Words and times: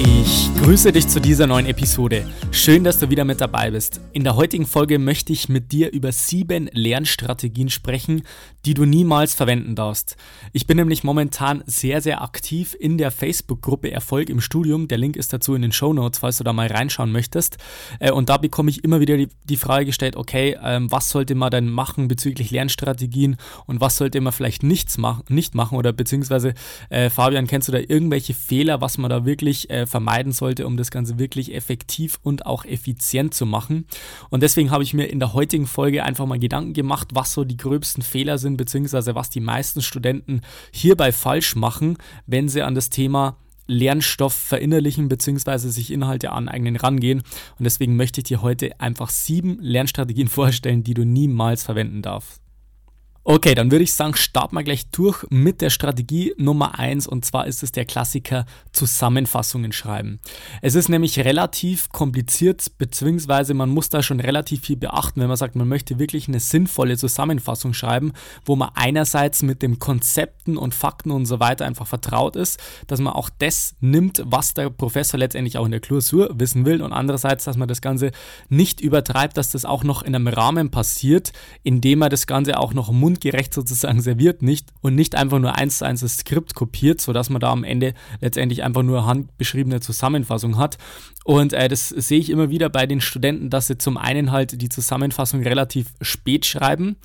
Ich 0.00 0.48
grüße 0.62 0.92
dich 0.92 1.08
zu 1.08 1.20
dieser 1.20 1.48
neuen 1.48 1.66
Episode. 1.66 2.24
Schön, 2.52 2.84
dass 2.84 3.00
du 3.00 3.10
wieder 3.10 3.24
mit 3.24 3.40
dabei 3.40 3.72
bist. 3.72 4.00
In 4.12 4.22
der 4.22 4.36
heutigen 4.36 4.64
Folge 4.64 5.00
möchte 5.00 5.32
ich 5.32 5.48
mit 5.48 5.72
dir 5.72 5.92
über 5.92 6.12
sieben 6.12 6.70
Lernstrategien 6.72 7.68
sprechen, 7.68 8.22
die 8.64 8.74
du 8.74 8.84
niemals 8.84 9.34
verwenden 9.34 9.74
darfst. 9.74 10.16
Ich 10.52 10.68
bin 10.68 10.76
nämlich 10.76 11.02
momentan 11.02 11.64
sehr, 11.66 12.00
sehr 12.00 12.22
aktiv 12.22 12.76
in 12.78 12.96
der 12.96 13.10
Facebook-Gruppe 13.10 13.90
Erfolg 13.90 14.30
im 14.30 14.40
Studium. 14.40 14.86
Der 14.86 14.98
Link 14.98 15.16
ist 15.16 15.32
dazu 15.32 15.56
in 15.56 15.62
den 15.62 15.72
Show 15.72 15.92
Notes, 15.92 16.20
falls 16.20 16.38
du 16.38 16.44
da 16.44 16.52
mal 16.52 16.68
reinschauen 16.68 17.10
möchtest. 17.10 17.56
Äh, 17.98 18.12
und 18.12 18.28
da 18.28 18.36
bekomme 18.36 18.70
ich 18.70 18.84
immer 18.84 19.00
wieder 19.00 19.16
die, 19.16 19.56
Frage 19.56 19.86
gestellt, 19.86 20.14
okay, 20.14 20.56
ähm, 20.62 20.92
was 20.92 21.10
sollte 21.10 21.34
man 21.34 21.50
denn 21.50 21.68
machen 21.68 22.06
bezüglich 22.06 22.52
Lernstrategien 22.52 23.36
und 23.66 23.80
was 23.80 23.96
sollte 23.96 24.20
man 24.20 24.32
vielleicht 24.32 24.62
nichts 24.62 24.96
machen, 24.96 25.24
nicht 25.28 25.56
machen 25.56 25.76
oder 25.76 25.92
beziehungsweise, 25.92 26.54
äh, 26.88 27.10
Fabian, 27.10 27.48
kennst 27.48 27.66
du 27.66 27.72
da 27.72 27.78
irgendwelche 27.78 28.34
Fehler, 28.34 28.80
was 28.80 28.98
man 28.98 29.10
da 29.10 29.24
wirklich 29.24 29.68
äh, 29.70 29.87
vermeiden 29.88 30.32
sollte, 30.32 30.66
um 30.66 30.76
das 30.76 30.90
Ganze 30.90 31.18
wirklich 31.18 31.54
effektiv 31.54 32.18
und 32.22 32.46
auch 32.46 32.64
effizient 32.64 33.34
zu 33.34 33.46
machen. 33.46 33.86
Und 34.30 34.42
deswegen 34.42 34.70
habe 34.70 34.84
ich 34.84 34.94
mir 34.94 35.06
in 35.06 35.18
der 35.18 35.32
heutigen 35.32 35.66
Folge 35.66 36.04
einfach 36.04 36.26
mal 36.26 36.38
Gedanken 36.38 36.72
gemacht, 36.72 37.08
was 37.12 37.32
so 37.32 37.44
die 37.44 37.56
gröbsten 37.56 38.02
Fehler 38.02 38.38
sind, 38.38 38.56
beziehungsweise 38.56 39.14
was 39.14 39.30
die 39.30 39.40
meisten 39.40 39.82
Studenten 39.82 40.42
hierbei 40.70 41.12
falsch 41.12 41.56
machen, 41.56 41.98
wenn 42.26 42.48
sie 42.48 42.62
an 42.62 42.74
das 42.74 42.90
Thema 42.90 43.36
Lernstoff 43.68 44.32
verinnerlichen 44.32 45.08
bzw. 45.08 45.68
sich 45.68 45.92
Inhalte 45.92 46.32
aneignen 46.32 46.76
rangehen. 46.76 47.20
Und 47.58 47.64
deswegen 47.64 47.96
möchte 47.96 48.20
ich 48.20 48.24
dir 48.24 48.42
heute 48.42 48.80
einfach 48.80 49.10
sieben 49.10 49.58
Lernstrategien 49.60 50.28
vorstellen, 50.28 50.82
die 50.82 50.94
du 50.94 51.04
niemals 51.04 51.62
verwenden 51.62 52.02
darfst. 52.02 52.47
Okay, 53.30 53.54
dann 53.54 53.70
würde 53.70 53.84
ich 53.84 53.92
sagen, 53.92 54.14
starten 54.14 54.56
wir 54.56 54.62
gleich 54.62 54.88
durch 54.90 55.26
mit 55.28 55.60
der 55.60 55.68
Strategie 55.68 56.32
Nummer 56.38 56.78
1 56.78 57.06
und 57.06 57.26
zwar 57.26 57.46
ist 57.46 57.62
es 57.62 57.72
der 57.72 57.84
Klassiker 57.84 58.46
Zusammenfassungen 58.72 59.72
schreiben. 59.72 60.18
Es 60.62 60.74
ist 60.74 60.88
nämlich 60.88 61.18
relativ 61.18 61.90
kompliziert, 61.90 62.78
beziehungsweise 62.78 63.52
man 63.52 63.68
muss 63.68 63.90
da 63.90 64.02
schon 64.02 64.20
relativ 64.20 64.62
viel 64.62 64.78
beachten, 64.78 65.20
wenn 65.20 65.28
man 65.28 65.36
sagt, 65.36 65.56
man 65.56 65.68
möchte 65.68 65.98
wirklich 65.98 66.26
eine 66.26 66.40
sinnvolle 66.40 66.96
Zusammenfassung 66.96 67.74
schreiben, 67.74 68.14
wo 68.46 68.56
man 68.56 68.70
einerseits 68.74 69.42
mit 69.42 69.60
den 69.60 69.78
Konzepten 69.78 70.56
und 70.56 70.74
Fakten 70.74 71.10
und 71.10 71.26
so 71.26 71.38
weiter 71.38 71.66
einfach 71.66 71.86
vertraut 71.86 72.34
ist, 72.34 72.58
dass 72.86 72.98
man 72.98 73.12
auch 73.12 73.28
das 73.38 73.74
nimmt, 73.80 74.22
was 74.24 74.54
der 74.54 74.70
Professor 74.70 75.20
letztendlich 75.20 75.58
auch 75.58 75.66
in 75.66 75.72
der 75.72 75.80
Klausur 75.80 76.30
wissen 76.32 76.64
will 76.64 76.80
und 76.80 76.94
andererseits, 76.94 77.44
dass 77.44 77.58
man 77.58 77.68
das 77.68 77.82
Ganze 77.82 78.10
nicht 78.48 78.80
übertreibt, 78.80 79.36
dass 79.36 79.50
das 79.50 79.66
auch 79.66 79.84
noch 79.84 80.00
in 80.00 80.14
einem 80.14 80.28
Rahmen 80.28 80.70
passiert, 80.70 81.32
indem 81.62 81.98
man 81.98 82.08
das 82.08 82.26
Ganze 82.26 82.58
auch 82.58 82.72
noch 82.72 82.90
mund 82.90 83.17
mundgerecht 83.18 83.52
sozusagen 83.52 84.00
serviert 84.00 84.42
nicht 84.42 84.68
und 84.80 84.94
nicht 84.94 85.14
einfach 85.14 85.38
nur 85.38 85.56
eins 85.56 85.78
zu 85.78 85.84
eins 85.84 86.00
das 86.00 86.18
Skript 86.18 86.54
kopiert, 86.54 87.00
sodass 87.00 87.30
man 87.30 87.40
da 87.40 87.50
am 87.50 87.64
Ende 87.64 87.94
letztendlich 88.20 88.62
einfach 88.62 88.82
nur 88.82 89.06
handbeschriebene 89.06 89.80
Zusammenfassung 89.80 90.56
hat. 90.56 90.78
Und 91.24 91.52
äh, 91.52 91.68
das 91.68 91.88
sehe 91.88 92.20
ich 92.20 92.30
immer 92.30 92.48
wieder 92.48 92.68
bei 92.68 92.86
den 92.86 93.00
Studenten, 93.00 93.50
dass 93.50 93.66
sie 93.66 93.76
zum 93.76 93.96
einen 93.96 94.30
halt 94.30 94.62
die 94.62 94.68
Zusammenfassung 94.68 95.42
relativ 95.42 95.88
spät 96.00 96.46
schreiben, 96.46 96.96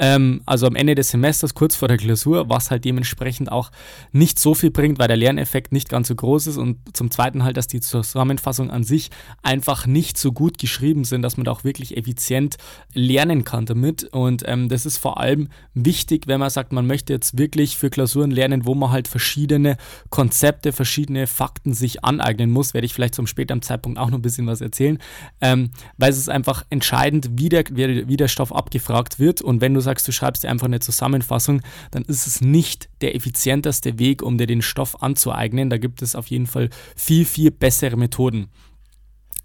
ähm, 0.00 0.40
also 0.46 0.66
am 0.66 0.74
Ende 0.74 0.94
des 0.94 1.10
Semesters, 1.10 1.54
kurz 1.54 1.76
vor 1.76 1.86
der 1.86 1.98
Klausur, 1.98 2.48
was 2.48 2.70
halt 2.70 2.86
dementsprechend 2.86 3.52
auch 3.52 3.70
nicht 4.12 4.38
so 4.38 4.54
viel 4.54 4.70
bringt, 4.70 4.98
weil 4.98 5.08
der 5.08 5.16
Lerneffekt 5.18 5.72
nicht 5.72 5.90
ganz 5.90 6.08
so 6.08 6.14
groß 6.14 6.46
ist 6.48 6.56
und 6.56 6.78
zum 6.96 7.10
Zweiten 7.10 7.44
halt, 7.44 7.58
dass 7.58 7.66
die 7.66 7.80
Zusammenfassung 7.80 8.70
an 8.70 8.82
sich 8.82 9.10
einfach 9.42 9.86
nicht 9.86 10.16
so 10.16 10.32
gut 10.32 10.56
geschrieben 10.56 11.04
sind, 11.04 11.20
dass 11.20 11.36
man 11.36 11.44
da 11.44 11.52
auch 11.52 11.64
wirklich 11.64 11.98
effizient 11.98 12.56
lernen 12.94 13.44
kann 13.44 13.66
damit. 13.66 14.04
Und 14.04 14.42
ähm, 14.46 14.70
das 14.70 14.86
ist 14.86 14.96
vor 14.96 15.20
allem 15.20 15.48
wichtig, 15.74 16.26
wenn 16.26 16.40
man 16.40 16.48
sagt, 16.48 16.72
man 16.72 16.86
möchte 16.86 17.12
jetzt 17.12 17.36
wirklich 17.36 17.76
für 17.76 17.90
Klausuren 17.90 18.30
lernen, 18.30 18.64
wo 18.64 18.74
man 18.74 18.90
halt 18.90 19.06
verschiedene 19.06 19.76
Konzepte, 20.08 20.72
verschiedene 20.72 21.26
Fakten 21.26 21.74
sich 21.74 22.02
aneignen 22.04 22.50
muss, 22.50 22.72
werde 22.72 22.86
ich 22.86 22.94
vielleicht 22.94 23.14
zum 23.14 23.26
späteren 23.26 23.60
Zeitpunkt 23.60 23.98
auch 23.98 24.08
noch 24.08 24.18
ein 24.18 24.22
bisschen 24.22 24.46
was 24.46 24.62
erzählen, 24.62 24.98
ähm, 25.42 25.72
weil 25.98 26.10
es 26.10 26.16
ist 26.16 26.30
einfach 26.30 26.64
entscheidend, 26.70 27.32
wie 27.32 27.50
der, 27.50 27.64
wie 27.68 28.16
der 28.16 28.28
Stoff 28.28 28.54
abgefragt 28.54 29.18
wird. 29.18 29.42
Und 29.42 29.60
wenn 29.60 29.74
du 29.74 29.80
sagst, 29.80 29.89
du 29.98 30.12
schreibst 30.12 30.44
dir 30.44 30.50
einfach 30.50 30.66
eine 30.66 30.80
Zusammenfassung, 30.80 31.62
dann 31.90 32.04
ist 32.04 32.26
es 32.26 32.40
nicht 32.40 32.88
der 33.00 33.14
effizienteste 33.14 33.98
Weg, 33.98 34.22
um 34.22 34.38
dir 34.38 34.46
den 34.46 34.62
Stoff 34.62 35.02
anzueignen. 35.02 35.70
Da 35.70 35.78
gibt 35.78 36.02
es 36.02 36.14
auf 36.14 36.28
jeden 36.28 36.46
Fall 36.46 36.70
viel, 36.96 37.24
viel 37.24 37.50
bessere 37.50 37.96
Methoden 37.96 38.48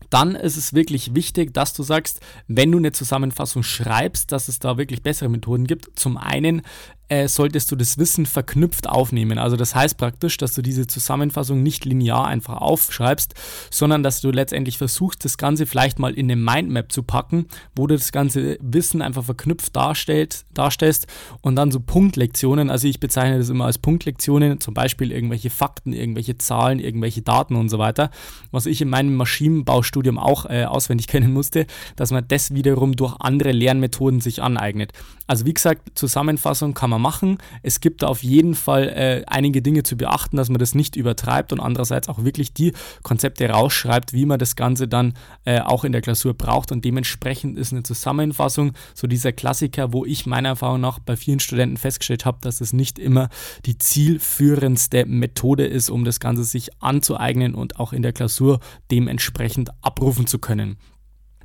dann 0.09 0.35
ist 0.35 0.55
es 0.55 0.73
wirklich 0.73 1.15
wichtig, 1.15 1.53
dass 1.53 1.73
du 1.73 1.83
sagst, 1.83 2.21
wenn 2.47 2.71
du 2.71 2.77
eine 2.77 2.91
Zusammenfassung 2.91 3.63
schreibst, 3.63 4.31
dass 4.31 4.47
es 4.47 4.59
da 4.59 4.77
wirklich 4.77 5.01
bessere 5.01 5.29
Methoden 5.29 5.67
gibt. 5.67 5.99
Zum 5.99 6.17
einen 6.17 6.61
äh, 7.07 7.27
solltest 7.27 7.71
du 7.71 7.75
das 7.75 7.97
Wissen 7.97 8.25
verknüpft 8.25 8.89
aufnehmen. 8.89 9.37
Also 9.37 9.57
das 9.57 9.75
heißt 9.75 9.97
praktisch, 9.97 10.37
dass 10.37 10.53
du 10.53 10.61
diese 10.61 10.87
Zusammenfassung 10.87 11.61
nicht 11.61 11.85
linear 11.85 12.25
einfach 12.25 12.57
aufschreibst, 12.57 13.35
sondern 13.69 14.01
dass 14.03 14.21
du 14.21 14.31
letztendlich 14.31 14.77
versuchst, 14.77 15.23
das 15.23 15.37
Ganze 15.37 15.65
vielleicht 15.65 15.99
mal 15.99 16.13
in 16.13 16.25
eine 16.25 16.35
Mindmap 16.35 16.91
zu 16.91 17.03
packen, 17.03 17.45
wo 17.75 17.85
du 17.87 17.95
das 17.95 18.11
ganze 18.11 18.57
Wissen 18.61 19.01
einfach 19.01 19.23
verknüpft 19.23 19.75
darstellst, 19.75 20.45
darstellst 20.53 21.07
und 21.41 21.55
dann 21.55 21.71
so 21.71 21.79
Punktlektionen, 21.79 22.69
also 22.69 22.87
ich 22.87 22.99
bezeichne 22.99 23.37
das 23.37 23.49
immer 23.49 23.65
als 23.65 23.77
Punktlektionen, 23.77 24.59
zum 24.59 24.73
Beispiel 24.73 25.11
irgendwelche 25.11 25.49
Fakten, 25.49 25.93
irgendwelche 25.93 26.37
Zahlen, 26.37 26.79
irgendwelche 26.79 27.21
Daten 27.21 27.55
und 27.55 27.69
so 27.69 27.77
weiter, 27.77 28.09
was 28.51 28.65
ich 28.65 28.81
in 28.81 28.89
meinem 28.89 29.15
Maschinenbaustudium 29.15 30.17
auch 30.17 30.45
äh, 30.49 30.65
auswendig 30.65 31.07
kennen 31.15 31.33
musste, 31.33 31.67
dass 31.95 32.11
man 32.11 32.27
das 32.27 32.53
wiederum 32.53 32.95
durch 32.95 33.15
andere 33.19 33.51
Lernmethoden 33.51 34.21
sich 34.21 34.41
aneignet. 34.41 34.91
Also 35.27 35.45
wie 35.45 35.53
gesagt, 35.53 35.97
Zusammenfassung 35.97 36.73
kann 36.73 36.89
man 36.89 36.94
man 36.95 37.01
machen. 37.01 37.37
Es 37.63 37.79
gibt 37.79 38.01
da 38.01 38.07
auf 38.07 38.23
jeden 38.23 38.55
Fall 38.55 38.89
äh, 38.89 39.23
einige 39.27 39.61
Dinge 39.61 39.83
zu 39.83 39.97
beachten, 39.97 40.37
dass 40.37 40.49
man 40.49 40.59
das 40.59 40.75
nicht 40.75 40.95
übertreibt 40.95 41.53
und 41.53 41.59
andererseits 41.59 42.09
auch 42.09 42.23
wirklich 42.23 42.53
die 42.53 42.73
Konzepte 43.03 43.49
rausschreibt, 43.49 44.13
wie 44.13 44.25
man 44.25 44.39
das 44.39 44.55
Ganze 44.55 44.87
dann 44.87 45.13
äh, 45.45 45.59
auch 45.59 45.83
in 45.83 45.91
der 45.91 46.01
Klausur 46.01 46.33
braucht 46.33 46.71
und 46.71 46.83
dementsprechend 46.85 47.57
ist 47.57 47.73
eine 47.73 47.83
Zusammenfassung 47.83 48.73
so 48.93 49.07
dieser 49.07 49.31
Klassiker, 49.31 49.93
wo 49.93 50.05
ich 50.05 50.25
meiner 50.25 50.49
Erfahrung 50.49 50.81
nach 50.81 50.99
bei 50.99 51.15
vielen 51.15 51.39
Studenten 51.39 51.77
festgestellt 51.77 52.25
habe, 52.25 52.39
dass 52.41 52.61
es 52.61 52.73
nicht 52.73 52.99
immer 52.99 53.29
die 53.65 53.77
zielführendste 53.77 55.05
Methode 55.05 55.65
ist, 55.65 55.89
um 55.89 56.05
das 56.05 56.19
Ganze 56.19 56.43
sich 56.43 56.81
anzueignen 56.81 57.55
und 57.55 57.79
auch 57.79 57.93
in 57.93 58.01
der 58.01 58.13
Klausur 58.13 58.59
dementsprechend 58.91 59.71
abrufen 59.81 60.27
zu 60.27 60.39
können. 60.39 60.77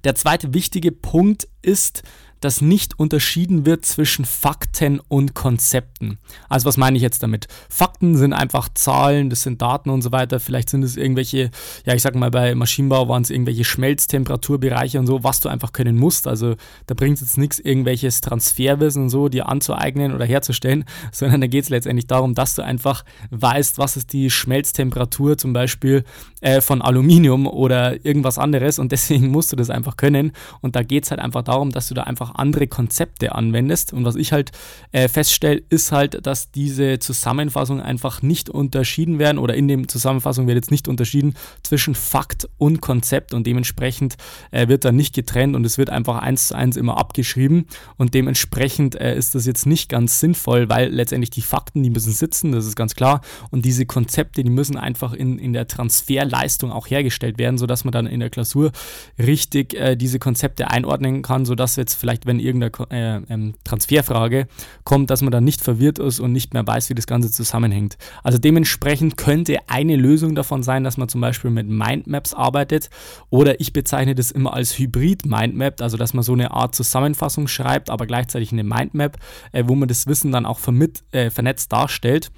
Der 0.04 0.14
zweite 0.14 0.54
wichtige 0.54 0.92
Punkt 0.92 1.46
ist, 1.60 2.02
dass 2.40 2.60
nicht 2.60 2.98
unterschieden 2.98 3.66
wird 3.66 3.84
zwischen 3.84 4.24
Fakten 4.24 5.00
und 5.08 5.34
Konzepten. 5.34 6.18
Also 6.48 6.66
was 6.66 6.76
meine 6.76 6.96
ich 6.96 7.02
jetzt 7.02 7.22
damit? 7.22 7.46
Fakten 7.68 8.16
sind 8.16 8.32
einfach 8.32 8.68
Zahlen, 8.74 9.30
das 9.30 9.42
sind 9.42 9.62
Daten 9.62 9.90
und 9.90 10.02
so 10.02 10.12
weiter. 10.12 10.40
Vielleicht 10.40 10.70
sind 10.70 10.82
es 10.82 10.96
irgendwelche, 10.96 11.50
ja 11.86 11.94
ich 11.94 12.02
sag 12.02 12.14
mal 12.14 12.30
bei 12.30 12.54
Maschinenbau 12.54 13.08
waren 13.08 13.22
es 13.22 13.30
irgendwelche 13.30 13.64
Schmelztemperaturbereiche 13.64 14.98
und 14.98 15.06
so, 15.06 15.22
was 15.22 15.40
du 15.40 15.48
einfach 15.48 15.72
können 15.72 15.96
musst. 15.96 16.26
Also 16.26 16.56
da 16.86 16.94
bringt 16.94 17.16
es 17.16 17.20
jetzt 17.20 17.38
nichts, 17.38 17.58
irgendwelches 17.58 18.20
Transferwissen 18.20 19.04
und 19.04 19.10
so 19.10 19.28
dir 19.28 19.48
anzueignen 19.48 20.14
oder 20.14 20.24
herzustellen, 20.24 20.84
sondern 21.12 21.40
da 21.40 21.46
geht 21.46 21.64
es 21.64 21.70
letztendlich 21.70 22.06
darum, 22.06 22.34
dass 22.34 22.54
du 22.54 22.62
einfach 22.62 23.04
weißt, 23.30 23.78
was 23.78 23.96
ist 23.96 24.12
die 24.12 24.30
Schmelztemperatur 24.30 25.36
zum 25.36 25.52
Beispiel 25.52 26.04
äh, 26.40 26.60
von 26.60 26.82
Aluminium 26.82 27.46
oder 27.46 28.04
irgendwas 28.04 28.38
anderes 28.38 28.78
und 28.78 28.92
deswegen 28.92 29.28
musst 29.28 29.52
du 29.52 29.56
das 29.56 29.70
einfach 29.70 29.96
können. 29.96 30.32
Und 30.60 30.76
da 30.76 30.82
geht 30.82 31.04
es 31.04 31.10
halt 31.10 31.20
einfach 31.20 31.42
darum, 31.42 31.70
dass 31.70 31.88
du 31.88 31.94
da 31.94 32.02
einfach 32.04 32.29
andere 32.36 32.66
Konzepte 32.66 33.34
anwendest. 33.34 33.92
Und 33.92 34.04
was 34.04 34.16
ich 34.16 34.32
halt 34.32 34.52
äh, 34.92 35.08
feststelle, 35.08 35.62
ist 35.68 35.92
halt, 35.92 36.26
dass 36.26 36.50
diese 36.50 36.98
Zusammenfassungen 36.98 37.82
einfach 37.82 38.22
nicht 38.22 38.50
unterschieden 38.50 39.18
werden 39.18 39.38
oder 39.38 39.54
in 39.54 39.68
dem 39.68 39.88
Zusammenfassung 39.88 40.46
wird 40.46 40.56
jetzt 40.56 40.70
nicht 40.70 40.88
unterschieden 40.88 41.34
zwischen 41.62 41.94
Fakt 41.94 42.48
und 42.58 42.80
Konzept. 42.80 43.34
Und 43.34 43.46
dementsprechend 43.46 44.16
äh, 44.50 44.68
wird 44.68 44.84
da 44.84 44.92
nicht 44.92 45.14
getrennt 45.14 45.56
und 45.56 45.64
es 45.64 45.78
wird 45.78 45.90
einfach 45.90 46.18
eins 46.18 46.48
zu 46.48 46.54
eins 46.54 46.76
immer 46.76 46.98
abgeschrieben. 46.98 47.66
Und 47.96 48.14
dementsprechend 48.14 48.94
äh, 48.94 49.16
ist 49.16 49.34
das 49.34 49.46
jetzt 49.46 49.66
nicht 49.66 49.88
ganz 49.88 50.20
sinnvoll, 50.20 50.68
weil 50.68 50.88
letztendlich 50.88 51.30
die 51.30 51.42
Fakten, 51.42 51.82
die 51.82 51.90
müssen 51.90 52.12
sitzen, 52.12 52.52
das 52.52 52.66
ist 52.66 52.76
ganz 52.76 52.94
klar. 52.94 53.20
Und 53.50 53.64
diese 53.64 53.86
Konzepte, 53.86 54.42
die 54.44 54.50
müssen 54.50 54.76
einfach 54.76 55.12
in, 55.12 55.38
in 55.38 55.52
der 55.52 55.66
Transferleistung 55.66 56.72
auch 56.72 56.88
hergestellt 56.88 57.38
werden, 57.38 57.58
sodass 57.58 57.84
man 57.84 57.92
dann 57.92 58.06
in 58.06 58.20
der 58.20 58.30
Klausur 58.30 58.72
richtig 59.18 59.74
äh, 59.74 59.96
diese 59.96 60.18
Konzepte 60.18 60.70
einordnen 60.70 61.22
kann, 61.22 61.44
sodass 61.44 61.76
jetzt 61.76 61.94
vielleicht 61.94 62.19
vielleicht, 62.20 62.26
wenn 62.26 62.40
irgendeine 62.40 62.90
äh, 62.90 63.32
ähm, 63.32 63.54
Transferfrage 63.64 64.46
kommt, 64.84 65.10
dass 65.10 65.22
man 65.22 65.30
dann 65.30 65.44
nicht 65.44 65.60
verwirrt 65.60 65.98
ist 65.98 66.20
und 66.20 66.32
nicht 66.32 66.54
mehr 66.54 66.66
weiß, 66.66 66.90
wie 66.90 66.94
das 66.94 67.06
Ganze 67.06 67.30
zusammenhängt. 67.30 67.96
Also 68.22 68.38
dementsprechend 68.38 69.16
könnte 69.16 69.58
eine 69.68 69.96
Lösung 69.96 70.34
davon 70.34 70.62
sein, 70.62 70.84
dass 70.84 70.96
man 70.96 71.08
zum 71.08 71.20
Beispiel 71.20 71.50
mit 71.50 71.68
Mindmaps 71.68 72.34
arbeitet 72.34 72.90
oder 73.30 73.60
ich 73.60 73.72
bezeichne 73.72 74.14
das 74.14 74.30
immer 74.30 74.52
als 74.54 74.78
Hybrid-Mindmap, 74.78 75.80
also 75.80 75.96
dass 75.96 76.14
man 76.14 76.22
so 76.22 76.32
eine 76.32 76.50
Art 76.50 76.74
Zusammenfassung 76.74 77.48
schreibt, 77.48 77.90
aber 77.90 78.06
gleichzeitig 78.06 78.52
eine 78.52 78.64
Mindmap, 78.64 79.18
äh, 79.52 79.64
wo 79.66 79.74
man 79.74 79.88
das 79.88 80.06
Wissen 80.06 80.32
dann 80.32 80.46
auch 80.46 80.58
vermit, 80.58 81.02
äh, 81.12 81.30
vernetzt 81.30 81.72
darstellt. 81.72 82.30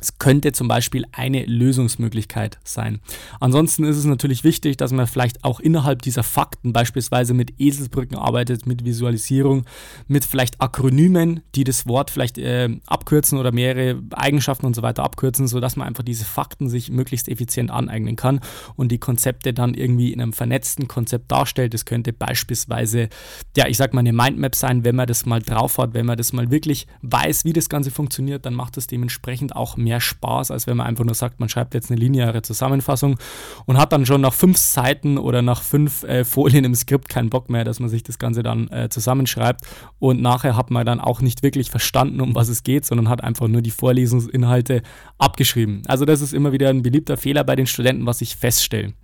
Es 0.00 0.18
könnte 0.18 0.52
zum 0.52 0.68
Beispiel 0.68 1.04
eine 1.12 1.44
Lösungsmöglichkeit 1.44 2.58
sein. 2.64 3.00
Ansonsten 3.38 3.84
ist 3.84 3.96
es 3.96 4.04
natürlich 4.04 4.44
wichtig, 4.44 4.76
dass 4.76 4.92
man 4.92 5.06
vielleicht 5.06 5.44
auch 5.44 5.60
innerhalb 5.60 6.02
dieser 6.02 6.22
Fakten 6.22 6.72
beispielsweise 6.72 7.34
mit 7.34 7.60
Eselsbrücken 7.60 8.16
arbeitet, 8.16 8.66
mit 8.66 8.84
Visualisierung, 8.84 9.64
mit 10.08 10.24
vielleicht 10.24 10.60
Akronymen, 10.60 11.40
die 11.54 11.64
das 11.64 11.86
Wort 11.86 12.10
vielleicht 12.10 12.38
äh, 12.38 12.68
abkürzen 12.86 13.38
oder 13.38 13.52
mehrere 13.52 14.00
Eigenschaften 14.12 14.66
und 14.66 14.74
so 14.74 14.82
weiter 14.82 15.04
abkürzen, 15.04 15.46
sodass 15.46 15.76
man 15.76 15.86
einfach 15.86 16.04
diese 16.04 16.24
Fakten 16.24 16.68
sich 16.68 16.90
möglichst 16.90 17.28
effizient 17.28 17.70
aneignen 17.70 18.16
kann 18.16 18.40
und 18.76 18.90
die 18.90 18.98
Konzepte 18.98 19.52
dann 19.52 19.74
irgendwie 19.74 20.12
in 20.12 20.20
einem 20.20 20.32
vernetzten 20.32 20.88
Konzept 20.88 21.30
darstellt. 21.30 21.74
Das 21.74 21.84
könnte 21.84 22.12
beispielsweise, 22.12 23.08
ja, 23.56 23.66
ich 23.66 23.76
sag 23.76 23.92
mal, 23.92 24.00
eine 24.00 24.12
Mindmap 24.12 24.54
sein, 24.54 24.84
wenn 24.84 24.96
man 24.96 25.06
das 25.06 25.26
mal 25.26 25.40
drauf 25.40 25.78
hat, 25.78 25.92
wenn 25.92 26.06
man 26.06 26.16
das 26.16 26.32
mal 26.32 26.50
wirklich 26.50 26.86
weiß, 27.02 27.44
wie 27.44 27.52
das 27.52 27.68
Ganze 27.68 27.90
funktioniert, 27.90 28.46
dann 28.46 28.54
macht 28.54 28.76
es 28.76 28.86
dementsprechend 28.86 29.54
auch 29.54 29.76
mehr 29.76 29.89
mehr 29.90 30.00
Spaß, 30.00 30.52
als 30.52 30.68
wenn 30.68 30.76
man 30.76 30.86
einfach 30.86 31.04
nur 31.04 31.14
sagt, 31.14 31.40
man 31.40 31.48
schreibt 31.48 31.74
jetzt 31.74 31.90
eine 31.90 31.98
lineare 31.98 32.42
Zusammenfassung 32.42 33.18
und 33.66 33.76
hat 33.76 33.92
dann 33.92 34.06
schon 34.06 34.20
nach 34.20 34.32
fünf 34.32 34.56
Seiten 34.56 35.18
oder 35.18 35.42
nach 35.42 35.62
fünf 35.62 36.04
äh, 36.04 36.24
Folien 36.24 36.64
im 36.64 36.76
Skript 36.76 37.08
keinen 37.08 37.28
Bock 37.28 37.50
mehr, 37.50 37.64
dass 37.64 37.80
man 37.80 37.88
sich 37.88 38.04
das 38.04 38.20
Ganze 38.20 38.44
dann 38.44 38.68
äh, 38.68 38.88
zusammenschreibt 38.88 39.62
und 39.98 40.22
nachher 40.22 40.56
hat 40.56 40.70
man 40.70 40.86
dann 40.86 41.00
auch 41.00 41.20
nicht 41.20 41.42
wirklich 41.42 41.70
verstanden, 41.70 42.20
um 42.20 42.36
was 42.36 42.48
es 42.48 42.62
geht, 42.62 42.84
sondern 42.84 43.08
hat 43.08 43.24
einfach 43.24 43.48
nur 43.48 43.62
die 43.62 43.72
Vorlesungsinhalte 43.72 44.82
abgeschrieben. 45.18 45.82
Also 45.88 46.04
das 46.04 46.20
ist 46.20 46.32
immer 46.32 46.52
wieder 46.52 46.68
ein 46.68 46.82
beliebter 46.82 47.16
Fehler 47.16 47.42
bei 47.42 47.56
den 47.56 47.66
Studenten, 47.66 48.06
was 48.06 48.20
ich 48.20 48.36
feststelle. 48.36 48.94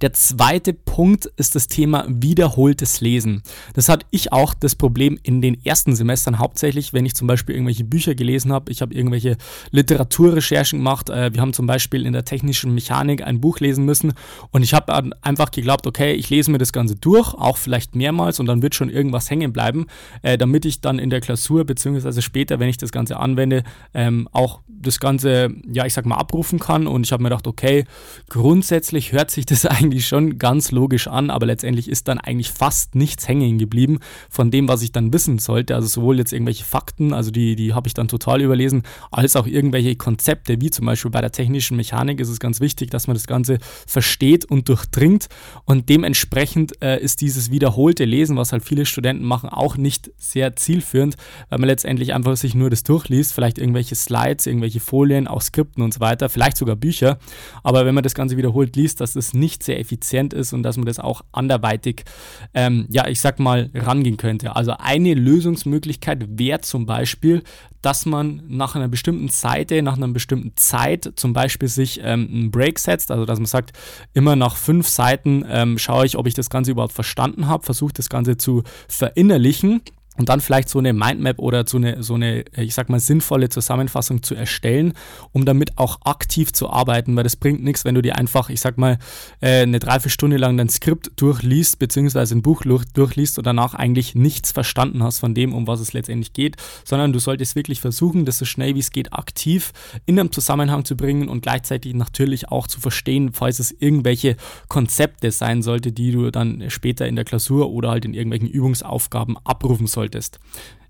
Der 0.00 0.12
zweite 0.12 0.72
Punkt 0.72 1.26
ist 1.36 1.54
das 1.54 1.66
Thema 1.66 2.04
wiederholtes 2.08 3.00
Lesen. 3.00 3.42
Das 3.74 3.88
hatte 3.88 4.06
ich 4.10 4.32
auch 4.32 4.54
das 4.54 4.74
Problem 4.74 5.18
in 5.22 5.40
den 5.40 5.64
ersten 5.64 5.94
Semestern 5.94 6.38
hauptsächlich, 6.38 6.92
wenn 6.92 7.06
ich 7.06 7.14
zum 7.14 7.26
Beispiel 7.26 7.54
irgendwelche 7.54 7.84
Bücher 7.84 8.14
gelesen 8.14 8.52
habe. 8.52 8.70
Ich 8.70 8.82
habe 8.82 8.94
irgendwelche 8.94 9.36
Literaturrecherchen 9.70 10.78
gemacht. 10.78 11.10
Äh, 11.10 11.32
wir 11.34 11.40
haben 11.40 11.52
zum 11.52 11.66
Beispiel 11.66 12.06
in 12.06 12.12
der 12.12 12.24
technischen 12.24 12.74
Mechanik 12.74 13.22
ein 13.22 13.40
Buch 13.40 13.60
lesen 13.60 13.84
müssen 13.84 14.12
und 14.50 14.62
ich 14.62 14.74
habe 14.74 15.12
einfach 15.22 15.50
geglaubt, 15.50 15.86
okay, 15.86 16.12
ich 16.12 16.30
lese 16.30 16.50
mir 16.50 16.58
das 16.58 16.72
Ganze 16.72 16.96
durch, 16.96 17.34
auch 17.34 17.56
vielleicht 17.56 17.94
mehrmals 17.94 18.40
und 18.40 18.46
dann 18.46 18.62
wird 18.62 18.74
schon 18.74 18.90
irgendwas 18.90 19.30
hängen 19.30 19.52
bleiben, 19.52 19.86
äh, 20.22 20.38
damit 20.38 20.64
ich 20.64 20.80
dann 20.80 20.98
in 20.98 21.10
der 21.10 21.20
Klausur 21.20 21.64
beziehungsweise 21.64 22.22
später, 22.22 22.58
wenn 22.60 22.68
ich 22.68 22.78
das 22.78 22.92
Ganze 22.92 23.18
anwende, 23.18 23.62
ähm, 23.94 24.28
auch 24.32 24.60
das 24.80 25.00
Ganze, 25.00 25.50
ja, 25.70 25.86
ich 25.86 25.94
sag 25.94 26.06
mal, 26.06 26.16
abrufen 26.16 26.58
kann. 26.58 26.86
Und 26.86 27.04
ich 27.04 27.12
habe 27.12 27.22
mir 27.22 27.28
gedacht, 27.30 27.46
okay, 27.46 27.84
grundsätzlich 28.28 29.12
hört 29.12 29.30
sich 29.30 29.46
das 29.46 29.57
es 29.64 29.66
eigentlich 29.66 30.06
schon 30.06 30.38
ganz 30.38 30.70
logisch 30.70 31.08
an, 31.08 31.30
aber 31.30 31.46
letztendlich 31.46 31.88
ist 31.88 32.08
dann 32.08 32.18
eigentlich 32.18 32.50
fast 32.50 32.94
nichts 32.94 33.28
hängen 33.28 33.58
geblieben 33.58 33.98
von 34.28 34.50
dem, 34.50 34.68
was 34.68 34.82
ich 34.82 34.92
dann 34.92 35.12
wissen 35.12 35.38
sollte. 35.38 35.74
Also 35.74 35.88
sowohl 35.88 36.18
jetzt 36.18 36.32
irgendwelche 36.32 36.64
Fakten, 36.64 37.12
also 37.12 37.30
die, 37.30 37.56
die 37.56 37.74
habe 37.74 37.88
ich 37.88 37.94
dann 37.94 38.08
total 38.08 38.40
überlesen, 38.40 38.82
als 39.10 39.36
auch 39.36 39.46
irgendwelche 39.46 39.96
Konzepte, 39.96 40.60
wie 40.60 40.70
zum 40.70 40.86
Beispiel 40.86 41.10
bei 41.10 41.20
der 41.20 41.32
technischen 41.32 41.76
Mechanik 41.76 42.20
ist 42.20 42.28
es 42.28 42.40
ganz 42.40 42.60
wichtig, 42.60 42.90
dass 42.90 43.06
man 43.06 43.14
das 43.14 43.26
Ganze 43.26 43.58
versteht 43.86 44.44
und 44.44 44.68
durchdringt. 44.68 45.28
Und 45.64 45.88
dementsprechend 45.88 46.80
äh, 46.82 47.00
ist 47.00 47.20
dieses 47.20 47.50
wiederholte 47.50 48.04
Lesen, 48.04 48.36
was 48.36 48.52
halt 48.52 48.64
viele 48.64 48.86
Studenten 48.86 49.24
machen, 49.24 49.48
auch 49.48 49.76
nicht 49.76 50.10
sehr 50.18 50.56
zielführend, 50.56 51.16
weil 51.48 51.58
man 51.58 51.68
letztendlich 51.68 52.14
einfach 52.14 52.36
sich 52.36 52.54
nur 52.54 52.70
das 52.70 52.82
durchliest, 52.82 53.32
vielleicht 53.32 53.58
irgendwelche 53.58 53.94
Slides, 53.94 54.46
irgendwelche 54.46 54.80
Folien, 54.80 55.26
auch 55.26 55.42
Skripten 55.42 55.82
und 55.82 55.94
so 55.94 56.00
weiter, 56.00 56.28
vielleicht 56.28 56.56
sogar 56.56 56.76
Bücher. 56.76 57.18
Aber 57.62 57.86
wenn 57.86 57.94
man 57.94 58.04
das 58.04 58.14
Ganze 58.14 58.36
wiederholt 58.36 58.76
liest, 58.76 59.00
dass 59.00 59.16
es 59.16 59.34
nicht 59.34 59.47
nicht 59.48 59.62
sehr 59.62 59.80
effizient 59.80 60.34
ist 60.34 60.52
und 60.52 60.62
dass 60.62 60.76
man 60.76 60.84
das 60.84 60.98
auch 60.98 61.22
anderweitig, 61.32 62.04
ähm, 62.52 62.86
ja, 62.90 63.08
ich 63.08 63.18
sag 63.22 63.38
mal, 63.38 63.70
rangehen 63.74 64.18
könnte. 64.18 64.54
Also 64.54 64.72
eine 64.78 65.14
Lösungsmöglichkeit 65.14 66.38
wäre 66.38 66.60
zum 66.60 66.84
Beispiel, 66.84 67.42
dass 67.80 68.04
man 68.04 68.42
nach 68.46 68.76
einer 68.76 68.88
bestimmten 68.88 69.28
Seite, 69.28 69.80
nach 69.82 69.96
einer 69.96 70.08
bestimmten 70.08 70.52
Zeit 70.56 71.12
zum 71.16 71.32
Beispiel 71.32 71.68
sich 71.68 72.00
ähm, 72.02 72.28
einen 72.30 72.50
Break 72.50 72.78
setzt, 72.78 73.10
also 73.10 73.24
dass 73.24 73.38
man 73.38 73.46
sagt, 73.46 73.72
immer 74.12 74.36
nach 74.36 74.56
fünf 74.56 74.86
Seiten 74.86 75.46
ähm, 75.48 75.78
schaue 75.78 76.04
ich, 76.04 76.18
ob 76.18 76.26
ich 76.26 76.34
das 76.34 76.50
Ganze 76.50 76.72
überhaupt 76.72 76.92
verstanden 76.92 77.46
habe, 77.46 77.64
versuche 77.64 77.94
das 77.94 78.10
Ganze 78.10 78.36
zu 78.36 78.64
verinnerlichen 78.86 79.80
und 80.18 80.28
dann 80.28 80.40
vielleicht 80.40 80.68
so 80.68 80.80
eine 80.80 80.92
Mindmap 80.92 81.38
oder 81.38 81.64
so 81.66 81.76
eine, 81.76 82.02
so 82.02 82.14
eine, 82.14 82.44
ich 82.56 82.74
sag 82.74 82.90
mal, 82.90 82.98
sinnvolle 82.98 83.48
Zusammenfassung 83.48 84.22
zu 84.22 84.34
erstellen, 84.34 84.92
um 85.32 85.44
damit 85.44 85.78
auch 85.78 86.00
aktiv 86.04 86.52
zu 86.52 86.68
arbeiten, 86.68 87.14
weil 87.16 87.22
das 87.22 87.36
bringt 87.36 87.62
nichts, 87.62 87.84
wenn 87.84 87.94
du 87.94 88.02
dir 88.02 88.16
einfach, 88.16 88.50
ich 88.50 88.60
sag 88.60 88.78
mal, 88.78 88.98
äh, 89.40 89.62
eine 89.62 89.78
Dreiviertelstunde 89.78 90.36
lang 90.36 90.56
dein 90.56 90.68
Skript 90.68 91.12
durchliest, 91.16 91.78
beziehungsweise 91.78 92.34
ein 92.34 92.42
Buch 92.42 92.64
durchliest 92.94 93.38
und 93.38 93.46
danach 93.46 93.74
eigentlich 93.74 94.16
nichts 94.16 94.50
verstanden 94.50 95.04
hast 95.04 95.20
von 95.20 95.34
dem, 95.34 95.54
um 95.54 95.68
was 95.68 95.78
es 95.78 95.92
letztendlich 95.92 96.32
geht, 96.32 96.56
sondern 96.84 97.12
du 97.12 97.20
solltest 97.20 97.54
wirklich 97.54 97.80
versuchen, 97.80 98.24
das 98.24 98.38
so 98.38 98.44
schnell 98.44 98.74
wie 98.74 98.80
es 98.80 98.90
geht 98.90 99.12
aktiv 99.12 99.72
in 100.04 100.18
einem 100.18 100.32
Zusammenhang 100.32 100.84
zu 100.84 100.96
bringen 100.96 101.28
und 101.28 101.42
gleichzeitig 101.42 101.94
natürlich 101.94 102.48
auch 102.48 102.66
zu 102.66 102.80
verstehen, 102.80 103.32
falls 103.32 103.60
es 103.60 103.70
irgendwelche 103.70 104.36
Konzepte 104.66 105.30
sein 105.30 105.62
sollte, 105.62 105.92
die 105.92 106.10
du 106.10 106.32
dann 106.32 106.64
später 106.70 107.06
in 107.06 107.14
der 107.14 107.24
Klausur 107.24 107.70
oder 107.70 107.90
halt 107.90 108.04
in 108.04 108.14
irgendwelchen 108.14 108.48
Übungsaufgaben 108.48 109.36
abrufen 109.44 109.86
solltest 109.86 110.07
solltest. 110.08 110.38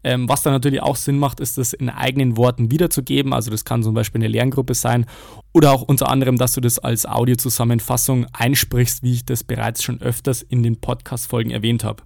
Ähm, 0.05 0.29
was 0.29 0.43
dann 0.43 0.53
natürlich 0.53 0.81
auch 0.81 0.95
Sinn 0.95 1.19
macht, 1.19 1.41
ist 1.41 1.59
das 1.59 1.73
in 1.73 1.91
eigenen 1.91 2.37
Worten 2.37 2.71
wiederzugeben. 2.71 3.33
Also 3.33 3.51
das 3.51 3.65
kann 3.65 3.83
zum 3.83 3.95
Beispiel 3.95 4.21
eine 4.21 4.29
Lerngruppe 4.29 4.75
sein 4.75 5.07
oder 5.53 5.73
auch 5.73 5.83
unter 5.83 6.09
anderem, 6.09 6.37
dass 6.37 6.53
du 6.53 6.61
das 6.61 6.79
als 6.79 7.05
Audiozusammenfassung 7.05 8.27
einsprichst, 8.33 9.03
wie 9.03 9.15
ich 9.15 9.27
das 9.27 9.43
bereits 9.43 9.83
schon 9.83 10.01
öfters 10.01 10.43
in 10.43 10.63
den 10.63 10.81
Podcast-Folgen 10.81 11.51
erwähnt 11.51 11.83
habe. 11.83 12.05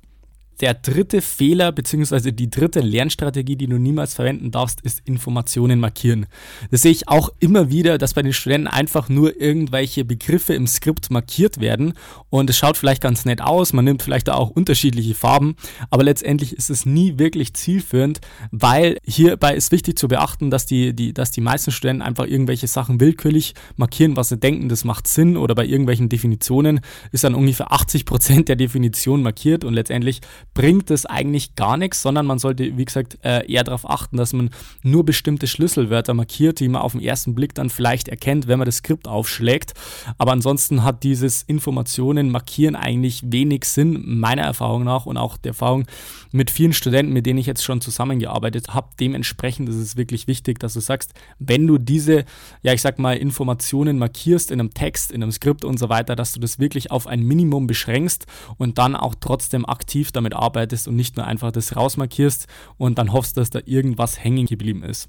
Der 0.62 0.74
dritte 0.74 1.22
Fehler 1.22 1.72
bzw. 1.72 2.30
die 2.30 2.48
dritte 2.48 2.78
Lernstrategie, 2.78 3.56
die 3.56 3.66
du 3.66 3.78
niemals 3.78 4.14
verwenden 4.14 4.52
darfst, 4.52 4.80
ist 4.82 5.02
Informationen 5.04 5.80
markieren. 5.80 6.26
Das 6.70 6.82
sehe 6.82 6.92
ich 6.92 7.08
auch 7.08 7.30
immer 7.40 7.70
wieder, 7.70 7.98
dass 7.98 8.14
bei 8.14 8.22
den 8.22 8.32
Studenten 8.32 8.68
einfach 8.68 9.08
nur 9.08 9.40
irgendwelche 9.40 10.04
Begriffe 10.04 10.54
im 10.54 10.68
Skript 10.68 11.10
markiert 11.10 11.58
werden 11.60 11.94
und 12.30 12.48
es 12.48 12.56
schaut 12.56 12.76
vielleicht 12.76 13.02
ganz 13.02 13.24
nett 13.24 13.40
aus, 13.40 13.72
man 13.72 13.84
nimmt 13.84 14.04
vielleicht 14.04 14.30
auch 14.30 14.50
unterschiedliche 14.50 15.14
Farben, 15.14 15.56
aber 15.90 16.04
letztendlich 16.04 16.52
ist 16.52 16.70
es 16.70 16.86
nie 16.86 17.18
wirklich 17.18 17.54
zielführend, 17.54 18.20
weil 18.52 18.98
hierbei 19.04 19.56
ist 19.56 19.72
wichtig 19.72 19.98
zu 19.98 20.06
beachten, 20.06 20.52
dass 20.52 20.64
die, 20.64 20.94
die, 20.94 21.12
dass 21.12 21.32
die 21.32 21.40
meisten 21.40 21.72
Studenten 21.72 22.02
einfach 22.02 22.26
irgendwelche 22.26 22.68
Sachen 22.68 23.00
willkürlich 23.00 23.54
markieren, 23.74 24.16
was 24.16 24.28
sie 24.28 24.36
denken, 24.36 24.68
das 24.68 24.84
macht 24.84 25.08
Sinn 25.08 25.36
oder 25.36 25.56
bei 25.56 25.66
irgendwelchen 25.66 26.08
Definitionen 26.08 26.82
ist 27.10 27.24
dann 27.24 27.34
ungefähr 27.34 27.72
80 27.72 28.04
Prozent 28.04 28.48
der 28.48 28.54
Definition 28.54 29.24
markiert 29.24 29.64
und 29.64 29.74
letztendlich 29.74 30.20
bringt 30.54 30.90
es 30.90 31.06
eigentlich 31.06 31.54
gar 31.54 31.76
nichts, 31.76 32.02
sondern 32.02 32.26
man 32.26 32.38
sollte, 32.38 32.76
wie 32.76 32.84
gesagt, 32.84 33.18
äh, 33.22 33.50
eher 33.50 33.64
darauf 33.64 33.88
achten, 33.88 34.16
dass 34.16 34.32
man 34.32 34.50
nur 34.82 35.04
bestimmte 35.04 35.46
Schlüsselwörter 35.46 36.14
markiert, 36.14 36.60
die 36.60 36.68
man 36.68 36.82
auf 36.82 36.92
den 36.92 37.00
ersten 37.00 37.34
Blick 37.34 37.54
dann 37.54 37.70
vielleicht 37.70 38.08
erkennt, 38.08 38.48
wenn 38.48 38.58
man 38.58 38.66
das 38.66 38.76
Skript 38.76 39.08
aufschlägt. 39.08 39.72
Aber 40.18 40.32
ansonsten 40.32 40.82
hat 40.82 41.02
dieses 41.02 41.42
Informationen 41.42 42.30
markieren 42.30 42.76
eigentlich 42.76 43.22
wenig 43.24 43.64
Sinn, 43.64 44.02
meiner 44.04 44.42
Erfahrung 44.42 44.84
nach 44.84 45.06
und 45.06 45.16
auch 45.16 45.36
der 45.38 45.50
Erfahrung 45.50 45.86
mit 46.32 46.50
vielen 46.50 46.72
Studenten, 46.72 47.12
mit 47.12 47.24
denen 47.26 47.38
ich 47.38 47.46
jetzt 47.46 47.64
schon 47.64 47.80
zusammengearbeitet 47.80 48.68
habe. 48.68 48.88
Dementsprechend 49.00 49.68
ist 49.68 49.76
es 49.76 49.96
wirklich 49.96 50.26
wichtig, 50.26 50.58
dass 50.58 50.74
du 50.74 50.80
sagst, 50.80 51.14
wenn 51.38 51.66
du 51.66 51.78
diese, 51.78 52.24
ja, 52.62 52.72
ich 52.72 52.82
sag 52.82 52.98
mal, 52.98 53.16
Informationen 53.16 53.98
markierst 53.98 54.50
in 54.50 54.60
einem 54.60 54.74
Text, 54.74 55.12
in 55.12 55.22
einem 55.22 55.32
Skript 55.32 55.64
und 55.64 55.78
so 55.78 55.88
weiter, 55.88 56.14
dass 56.14 56.32
du 56.32 56.40
das 56.40 56.58
wirklich 56.58 56.90
auf 56.90 57.06
ein 57.06 57.22
Minimum 57.22 57.66
beschränkst 57.66 58.26
und 58.58 58.78
dann 58.78 58.96
auch 58.96 59.14
trotzdem 59.18 59.64
aktiv 59.66 60.12
damit 60.12 60.34
arbeitest 60.34 60.41
und 60.86 60.96
nicht 60.96 61.16
nur 61.16 61.26
einfach 61.26 61.52
das 61.52 61.76
rausmarkierst 61.76 62.46
und 62.76 62.98
dann 62.98 63.12
hoffst, 63.12 63.36
dass 63.36 63.50
da 63.50 63.60
irgendwas 63.64 64.22
hängen 64.22 64.46
geblieben 64.46 64.82
ist. 64.82 65.08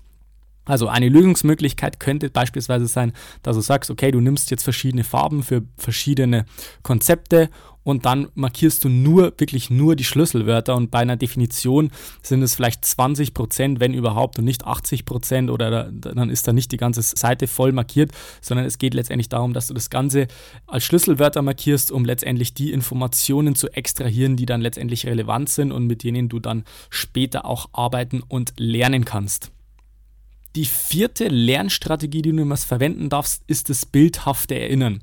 Also 0.65 0.87
eine 0.87 1.09
Lösungsmöglichkeit 1.09 1.99
könnte 1.99 2.29
beispielsweise 2.29 2.87
sein, 2.87 3.11
dass 3.41 3.57
du 3.57 3.61
sagst, 3.61 3.91
okay, 3.91 4.11
du 4.11 4.21
nimmst 4.21 4.49
jetzt 4.49 4.63
verschiedene 4.63 5.03
Farben 5.03 5.43
für 5.43 5.63
verschiedene 5.77 6.45
Konzepte 6.83 7.49
und 7.83 8.05
dann 8.05 8.27
markierst 8.35 8.83
du 8.83 8.89
nur, 8.89 9.33
wirklich 9.37 9.69
nur 9.69 9.95
die 9.95 10.03
Schlüsselwörter 10.03 10.75
und 10.75 10.91
bei 10.91 10.99
einer 10.99 11.17
Definition 11.17 11.91
sind 12.21 12.41
es 12.41 12.55
vielleicht 12.55 12.85
20 12.85 13.33
Prozent, 13.33 13.79
wenn 13.79 13.93
überhaupt 13.93 14.39
und 14.39 14.45
nicht 14.45 14.65
80 14.65 15.05
Prozent 15.05 15.49
oder 15.49 15.91
dann 15.91 16.29
ist 16.29 16.47
da 16.47 16.53
nicht 16.53 16.71
die 16.71 16.77
ganze 16.77 17.01
Seite 17.01 17.47
voll 17.47 17.71
markiert, 17.71 18.11
sondern 18.41 18.65
es 18.65 18.77
geht 18.77 18.93
letztendlich 18.93 19.29
darum, 19.29 19.53
dass 19.53 19.67
du 19.67 19.73
das 19.73 19.89
Ganze 19.89 20.27
als 20.67 20.83
Schlüsselwörter 20.83 21.41
markierst, 21.41 21.91
um 21.91 22.05
letztendlich 22.05 22.53
die 22.53 22.71
Informationen 22.71 23.55
zu 23.55 23.69
extrahieren, 23.69 24.35
die 24.35 24.45
dann 24.45 24.61
letztendlich 24.61 25.05
relevant 25.05 25.49
sind 25.49 25.71
und 25.71 25.87
mit 25.87 26.03
denen 26.03 26.29
du 26.29 26.39
dann 26.39 26.63
später 26.89 27.45
auch 27.45 27.69
arbeiten 27.73 28.21
und 28.27 28.53
lernen 28.57 29.05
kannst. 29.05 29.51
Die 30.55 30.65
vierte 30.65 31.29
Lernstrategie, 31.29 32.21
die 32.21 32.29
du 32.29 32.35
niemals 32.35 32.63
verwenden 32.63 33.09
darfst, 33.09 33.41
ist 33.47 33.69
das 33.69 33.87
bildhafte 33.87 34.53
Erinnern. 34.53 35.01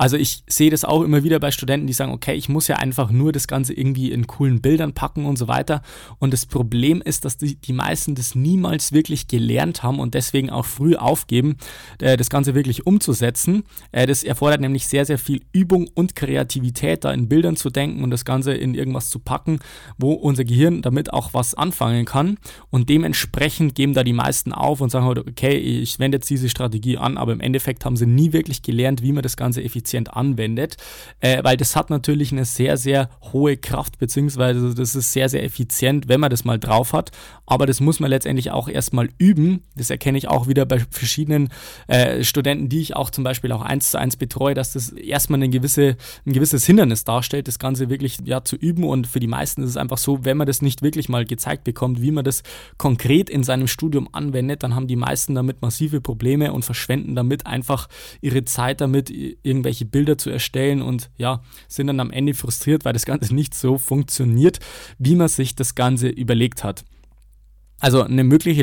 Also 0.00 0.16
ich 0.16 0.44
sehe 0.46 0.70
das 0.70 0.86
auch 0.86 1.02
immer 1.02 1.24
wieder 1.24 1.38
bei 1.40 1.50
Studenten, 1.50 1.86
die 1.86 1.92
sagen, 1.92 2.12
okay, 2.12 2.32
ich 2.32 2.48
muss 2.48 2.68
ja 2.68 2.76
einfach 2.76 3.10
nur 3.10 3.32
das 3.32 3.46
Ganze 3.46 3.74
irgendwie 3.74 4.10
in 4.10 4.26
coolen 4.26 4.62
Bildern 4.62 4.94
packen 4.94 5.26
und 5.26 5.36
so 5.36 5.46
weiter. 5.46 5.82
Und 6.18 6.32
das 6.32 6.46
Problem 6.46 7.02
ist, 7.02 7.26
dass 7.26 7.36
die, 7.36 7.56
die 7.56 7.74
meisten 7.74 8.14
das 8.14 8.34
niemals 8.34 8.92
wirklich 8.92 9.28
gelernt 9.28 9.82
haben 9.82 10.00
und 10.00 10.14
deswegen 10.14 10.48
auch 10.48 10.64
früh 10.64 10.96
aufgeben, 10.96 11.58
äh, 12.00 12.16
das 12.16 12.30
Ganze 12.30 12.54
wirklich 12.54 12.86
umzusetzen. 12.86 13.64
Äh, 13.92 14.06
das 14.06 14.24
erfordert 14.24 14.62
nämlich 14.62 14.86
sehr, 14.86 15.04
sehr 15.04 15.18
viel 15.18 15.42
Übung 15.52 15.86
und 15.92 16.16
Kreativität, 16.16 17.04
da 17.04 17.12
in 17.12 17.28
Bildern 17.28 17.56
zu 17.56 17.68
denken 17.68 18.02
und 18.02 18.08
das 18.08 18.24
Ganze 18.24 18.54
in 18.54 18.74
irgendwas 18.74 19.10
zu 19.10 19.18
packen, 19.18 19.58
wo 19.98 20.14
unser 20.14 20.44
Gehirn 20.44 20.80
damit 20.80 21.12
auch 21.12 21.34
was 21.34 21.52
anfangen 21.52 22.06
kann. 22.06 22.38
Und 22.70 22.88
dementsprechend 22.88 23.74
geben 23.74 23.92
da 23.92 24.02
die 24.02 24.14
meisten 24.14 24.54
auf 24.54 24.80
und 24.80 24.88
sagen 24.88 25.04
halt, 25.04 25.18
okay, 25.18 25.58
ich 25.58 25.98
wende 25.98 26.16
jetzt 26.16 26.30
diese 26.30 26.48
Strategie 26.48 26.96
an, 26.96 27.18
aber 27.18 27.34
im 27.34 27.40
Endeffekt 27.40 27.84
haben 27.84 27.98
sie 27.98 28.06
nie 28.06 28.32
wirklich 28.32 28.62
gelernt, 28.62 29.02
wie 29.02 29.12
man 29.12 29.22
das 29.22 29.36
Ganze 29.36 29.62
effizient 29.62 29.89
anwendet, 29.98 30.76
äh, 31.20 31.42
weil 31.42 31.56
das 31.56 31.76
hat 31.76 31.90
natürlich 31.90 32.32
eine 32.32 32.44
sehr, 32.44 32.76
sehr 32.76 33.10
hohe 33.32 33.56
Kraft, 33.56 33.98
beziehungsweise 33.98 34.74
das 34.74 34.94
ist 34.94 35.12
sehr, 35.12 35.28
sehr 35.28 35.44
effizient, 35.44 36.08
wenn 36.08 36.20
man 36.20 36.30
das 36.30 36.44
mal 36.44 36.58
drauf 36.58 36.92
hat, 36.92 37.10
aber 37.46 37.66
das 37.66 37.80
muss 37.80 37.98
man 37.98 38.10
letztendlich 38.10 38.50
auch 38.52 38.68
erstmal 38.68 39.08
üben. 39.18 39.64
Das 39.76 39.90
erkenne 39.90 40.16
ich 40.16 40.28
auch 40.28 40.46
wieder 40.46 40.66
bei 40.66 40.78
verschiedenen 40.90 41.48
äh, 41.88 42.22
Studenten, 42.22 42.68
die 42.68 42.80
ich 42.80 42.94
auch 42.94 43.10
zum 43.10 43.24
Beispiel 43.24 43.50
auch 43.52 43.62
eins 43.62 43.90
zu 43.90 43.98
eins 43.98 44.16
betreue, 44.16 44.54
dass 44.54 44.72
das 44.72 44.90
erstmal 44.92 45.38
eine 45.38 45.48
gewisse, 45.48 45.96
ein 46.26 46.32
gewisses 46.32 46.64
Hindernis 46.64 47.02
darstellt, 47.02 47.48
das 47.48 47.58
Ganze 47.58 47.90
wirklich 47.90 48.18
ja, 48.24 48.44
zu 48.44 48.54
üben. 48.54 48.84
Und 48.84 49.08
für 49.08 49.18
die 49.18 49.26
meisten 49.26 49.62
ist 49.62 49.70
es 49.70 49.76
einfach 49.76 49.98
so, 49.98 50.24
wenn 50.24 50.36
man 50.36 50.46
das 50.46 50.62
nicht 50.62 50.82
wirklich 50.82 51.08
mal 51.08 51.24
gezeigt 51.24 51.64
bekommt, 51.64 52.00
wie 52.00 52.12
man 52.12 52.24
das 52.24 52.42
konkret 52.78 53.28
in 53.28 53.42
seinem 53.42 53.66
Studium 53.66 54.08
anwendet, 54.12 54.62
dann 54.62 54.74
haben 54.74 54.86
die 54.86 54.96
meisten 54.96 55.34
damit 55.34 55.60
massive 55.60 56.00
Probleme 56.00 56.52
und 56.52 56.64
verschwenden 56.64 57.16
damit 57.16 57.46
einfach 57.46 57.88
ihre 58.20 58.44
Zeit 58.44 58.80
damit, 58.80 59.10
irgendwelche 59.10 59.79
Bilder 59.84 60.18
zu 60.18 60.30
erstellen 60.30 60.82
und 60.82 61.10
ja, 61.16 61.42
sind 61.68 61.86
dann 61.88 62.00
am 62.00 62.10
Ende 62.10 62.34
frustriert, 62.34 62.84
weil 62.84 62.92
das 62.92 63.06
Ganze 63.06 63.34
nicht 63.34 63.54
so 63.54 63.78
funktioniert, 63.78 64.60
wie 64.98 65.14
man 65.14 65.28
sich 65.28 65.54
das 65.54 65.74
Ganze 65.74 66.08
überlegt 66.08 66.64
hat. 66.64 66.84
Also 67.78 68.02
eine 68.02 68.24
mögliche 68.24 68.62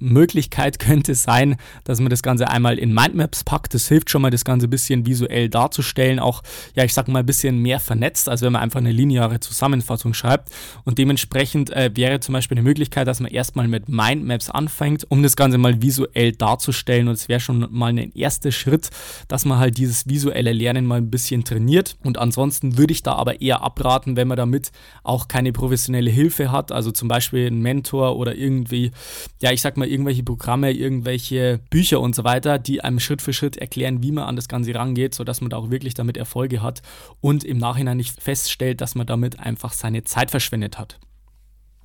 Lösungsmöglichkeit 0.00 0.78
könnte 0.78 1.14
sein, 1.14 1.56
dass 1.84 2.00
man 2.00 2.10
das 2.10 2.22
Ganze 2.22 2.48
einmal 2.48 2.78
in 2.78 2.92
Mindmaps 2.92 3.44
packt. 3.44 3.74
Das 3.74 3.88
hilft 3.88 4.10
schon 4.10 4.22
mal, 4.22 4.30
das 4.30 4.44
Ganze 4.44 4.66
ein 4.66 4.70
bisschen 4.70 5.06
visuell 5.06 5.48
darzustellen. 5.48 6.18
Auch, 6.18 6.42
ja, 6.74 6.84
ich 6.84 6.94
sag 6.94 7.08
mal, 7.08 7.20
ein 7.20 7.26
bisschen 7.26 7.58
mehr 7.58 7.80
vernetzt, 7.80 8.28
als 8.28 8.42
wenn 8.42 8.52
man 8.52 8.62
einfach 8.62 8.80
eine 8.80 8.92
lineare 8.92 9.40
Zusammenfassung 9.40 10.14
schreibt. 10.14 10.50
Und 10.84 10.98
dementsprechend 10.98 11.70
äh, 11.70 11.90
wäre 11.94 12.20
zum 12.20 12.32
Beispiel 12.32 12.58
eine 12.58 12.64
Möglichkeit, 12.64 13.06
dass 13.06 13.20
man 13.20 13.30
erstmal 13.30 13.68
mit 13.68 13.88
Mindmaps 13.88 14.50
anfängt, 14.50 15.06
um 15.10 15.22
das 15.22 15.36
Ganze 15.36 15.58
mal 15.58 15.82
visuell 15.82 16.32
darzustellen. 16.32 17.08
Und 17.08 17.14
es 17.14 17.28
wäre 17.28 17.40
schon 17.40 17.66
mal 17.70 17.88
ein 17.90 18.12
erster 18.12 18.52
Schritt, 18.52 18.90
dass 19.28 19.44
man 19.44 19.58
halt 19.58 19.78
dieses 19.78 20.08
visuelle 20.08 20.52
Lernen 20.52 20.86
mal 20.86 20.98
ein 20.98 21.10
bisschen 21.10 21.44
trainiert. 21.44 21.96
Und 22.02 22.18
ansonsten 22.18 22.78
würde 22.78 22.92
ich 22.92 23.02
da 23.02 23.14
aber 23.14 23.40
eher 23.40 23.62
abraten, 23.62 24.16
wenn 24.16 24.28
man 24.28 24.36
damit 24.36 24.70
auch 25.02 25.28
keine 25.28 25.52
professionelle 25.52 26.10
Hilfe 26.10 26.50
hat. 26.50 26.72
Also 26.72 26.90
zum 26.90 27.08
Beispiel 27.08 27.46
ein 27.46 27.60
Mentor 27.60 28.16
oder 28.16 28.34
irgendwie, 28.34 28.92
ja, 29.40 29.52
ich 29.52 29.60
sag 29.60 29.76
mal, 29.76 29.89
irgendwelche 29.90 30.22
Programme, 30.22 30.72
irgendwelche 30.72 31.60
Bücher 31.70 32.00
und 32.00 32.14
so 32.14 32.24
weiter, 32.24 32.58
die 32.58 32.82
einem 32.82 33.00
Schritt 33.00 33.22
für 33.22 33.32
Schritt 33.32 33.56
erklären, 33.56 34.02
wie 34.02 34.12
man 34.12 34.24
an 34.24 34.36
das 34.36 34.48
Ganze 34.48 34.74
rangeht, 34.74 35.14
sodass 35.14 35.40
man 35.40 35.50
da 35.50 35.56
auch 35.56 35.70
wirklich 35.70 35.94
damit 35.94 36.16
Erfolge 36.16 36.62
hat 36.62 36.82
und 37.20 37.44
im 37.44 37.58
Nachhinein 37.58 37.96
nicht 37.96 38.20
feststellt, 38.22 38.80
dass 38.80 38.94
man 38.94 39.06
damit 39.06 39.40
einfach 39.40 39.72
seine 39.72 40.04
Zeit 40.04 40.30
verschwendet 40.30 40.78
hat. 40.78 40.98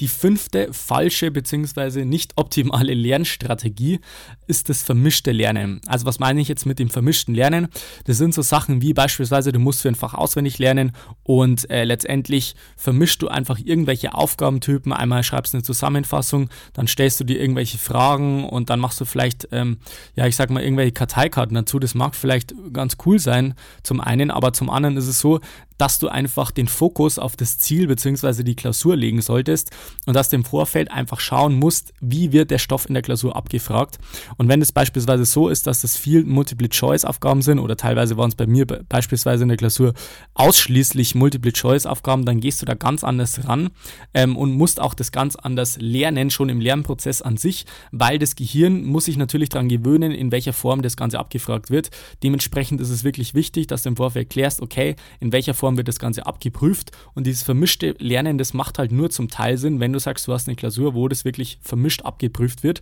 Die 0.01 0.09
fünfte 0.09 0.73
falsche 0.73 1.31
bzw. 1.31 2.03
nicht 2.03 2.33
optimale 2.35 2.93
Lernstrategie 2.93 4.01
ist 4.45 4.67
das 4.67 4.83
vermischte 4.83 5.31
Lernen. 5.31 5.79
Also 5.87 6.05
was 6.05 6.19
meine 6.19 6.41
ich 6.41 6.49
jetzt 6.49 6.65
mit 6.65 6.79
dem 6.79 6.89
vermischten 6.89 7.33
Lernen? 7.33 7.69
Das 8.03 8.17
sind 8.17 8.33
so 8.33 8.41
Sachen 8.41 8.81
wie 8.81 8.93
beispielsweise, 8.93 9.53
du 9.53 9.59
musst 9.59 9.81
für 9.81 9.87
ein 9.87 9.95
Fach 9.95 10.13
auswendig 10.13 10.59
lernen 10.59 10.91
und 11.23 11.69
äh, 11.69 11.85
letztendlich 11.85 12.55
vermischst 12.75 13.21
du 13.21 13.29
einfach 13.29 13.57
irgendwelche 13.63 14.13
Aufgabentypen. 14.13 14.91
Einmal 14.91 15.23
schreibst 15.23 15.53
du 15.53 15.57
eine 15.57 15.63
Zusammenfassung, 15.63 16.49
dann 16.73 16.87
stellst 16.87 17.19
du 17.21 17.23
dir 17.23 17.39
irgendwelche 17.39 17.77
Fragen 17.77 18.49
und 18.49 18.69
dann 18.69 18.81
machst 18.81 18.99
du 18.99 19.05
vielleicht, 19.05 19.47
ähm, 19.51 19.77
ja 20.15 20.27
ich 20.27 20.35
sag 20.35 20.49
mal, 20.49 20.61
irgendwelche 20.61 20.91
Karteikarten 20.91 21.55
dazu. 21.55 21.79
Das 21.79 21.95
mag 21.95 22.15
vielleicht 22.15 22.53
ganz 22.73 22.97
cool 23.05 23.17
sein 23.17 23.53
zum 23.81 24.01
einen, 24.01 24.29
aber 24.29 24.51
zum 24.51 24.69
anderen 24.69 24.97
ist 24.97 25.07
es 25.07 25.19
so, 25.19 25.39
dass 25.77 25.99
du 25.99 26.07
einfach 26.07 26.51
den 26.51 26.67
Fokus 26.67 27.19
auf 27.19 27.35
das 27.35 27.57
Ziel 27.57 27.87
bzw. 27.87 28.43
die 28.43 28.55
Klausur 28.55 28.95
legen 28.95 29.21
solltest 29.21 29.71
und 30.05 30.15
dass 30.15 30.29
du 30.29 30.37
im 30.37 30.45
Vorfeld 30.45 30.91
einfach 30.91 31.19
schauen 31.19 31.55
musst, 31.55 31.93
wie 32.01 32.31
wird 32.31 32.51
der 32.51 32.59
Stoff 32.59 32.87
in 32.87 32.93
der 32.93 33.03
Klausur 33.03 33.35
abgefragt. 33.35 33.97
Und 34.37 34.47
wenn 34.47 34.61
es 34.61 34.71
beispielsweise 34.71 35.25
so 35.25 35.49
ist, 35.49 35.67
dass 35.67 35.81
das 35.81 35.97
viel 35.97 36.23
Multiple-Choice-Aufgaben 36.23 37.41
sind 37.41 37.59
oder 37.59 37.77
teilweise 37.77 38.17
waren 38.17 38.29
es 38.29 38.35
bei 38.35 38.47
mir 38.47 38.65
beispielsweise 38.65 39.43
in 39.43 39.49
der 39.49 39.57
Klausur 39.57 39.93
ausschließlich 40.33 41.15
Multiple-Choice-Aufgaben, 41.15 42.25
dann 42.25 42.39
gehst 42.39 42.61
du 42.61 42.65
da 42.65 42.73
ganz 42.73 43.03
anders 43.03 43.47
ran 43.47 43.69
ähm, 44.13 44.37
und 44.37 44.53
musst 44.53 44.79
auch 44.79 44.93
das 44.93 45.11
ganz 45.11 45.35
anders 45.35 45.77
lernen, 45.79 46.29
schon 46.29 46.49
im 46.49 46.61
Lernprozess 46.61 47.21
an 47.21 47.37
sich, 47.37 47.65
weil 47.91 48.19
das 48.19 48.35
Gehirn 48.35 48.83
muss 48.83 49.05
sich 49.05 49.17
natürlich 49.17 49.49
daran 49.49 49.69
gewöhnen, 49.69 50.11
in 50.11 50.31
welcher 50.31 50.53
Form 50.53 50.81
das 50.81 50.97
Ganze 50.97 51.19
abgefragt 51.19 51.69
wird. 51.69 51.89
Dementsprechend 52.23 52.81
ist 52.81 52.89
es 52.89 53.03
wirklich 53.03 53.33
wichtig, 53.33 53.67
dass 53.67 53.83
du 53.83 53.89
im 53.89 53.97
Vorfeld 53.97 54.29
klärst, 54.29 54.61
okay, 54.61 54.95
in 55.19 55.31
welcher 55.31 55.53
Form 55.53 55.64
Form 55.65 55.77
wird 55.77 55.87
das 55.87 55.97
Ganze 55.97 56.27
abgeprüft 56.27 56.91
und 57.15 57.25
dieses 57.25 57.41
vermischte 57.41 57.95
Lernen, 57.97 58.37
das 58.37 58.53
macht 58.53 58.77
halt 58.77 58.91
nur 58.91 59.09
zum 59.09 59.29
Teil 59.29 59.57
Sinn, 59.57 59.79
wenn 59.79 59.93
du 59.93 59.99
sagst, 59.99 60.27
du 60.27 60.31
hast 60.31 60.47
eine 60.47 60.55
Klausur, 60.55 60.93
wo 60.93 61.07
das 61.07 61.25
wirklich 61.25 61.57
vermischt 61.63 62.03
abgeprüft 62.03 62.61
wird. 62.61 62.81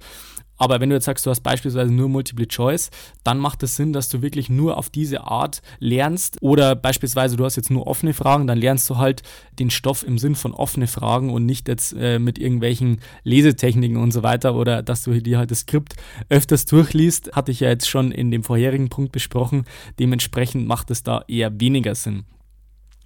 Aber 0.57 0.81
wenn 0.81 0.89
du 0.89 0.95
jetzt 0.95 1.05
sagst, 1.05 1.25
du 1.25 1.29
hast 1.29 1.39
beispielsweise 1.39 1.93
nur 1.93 2.09
Multiple 2.09 2.45
Choice, 2.45 2.91
dann 3.23 3.39
macht 3.39 3.63
es 3.63 3.77
Sinn, 3.77 3.93
dass 3.93 4.09
du 4.09 4.21
wirklich 4.21 4.49
nur 4.49 4.77
auf 4.77 4.89
diese 4.89 5.23
Art 5.23 5.61
lernst. 5.79 6.37
Oder 6.41 6.75
beispielsweise 6.75 7.37
du 7.37 7.45
hast 7.45 7.55
jetzt 7.55 7.71
nur 7.71 7.87
offene 7.87 8.13
Fragen, 8.13 8.47
dann 8.47 8.57
lernst 8.57 8.89
du 8.89 8.97
halt 8.97 9.23
den 9.59 9.69
Stoff 9.69 10.03
im 10.05 10.17
Sinn 10.17 10.35
von 10.35 10.53
offene 10.53 10.87
Fragen 10.87 11.29
und 11.29 11.45
nicht 11.45 11.69
jetzt 11.69 11.95
äh, 11.97 12.19
mit 12.19 12.37
irgendwelchen 12.37 12.99
Lesetechniken 13.23 13.95
und 13.95 14.11
so 14.11 14.23
weiter 14.23 14.55
oder 14.55 14.83
dass 14.83 15.03
du 15.03 15.21
dir 15.21 15.37
halt 15.37 15.51
das 15.51 15.59
Skript 15.59 15.95
öfters 16.27 16.65
durchliest. 16.65 17.31
Hatte 17.31 17.53
ich 17.53 17.61
ja 17.61 17.69
jetzt 17.69 17.87
schon 17.87 18.11
in 18.11 18.29
dem 18.29 18.43
vorherigen 18.43 18.89
Punkt 18.89 19.13
besprochen. 19.13 19.63
Dementsprechend 19.99 20.67
macht 20.67 20.91
es 20.91 21.01
da 21.01 21.23
eher 21.29 21.61
weniger 21.61 21.95
Sinn. 21.95 22.25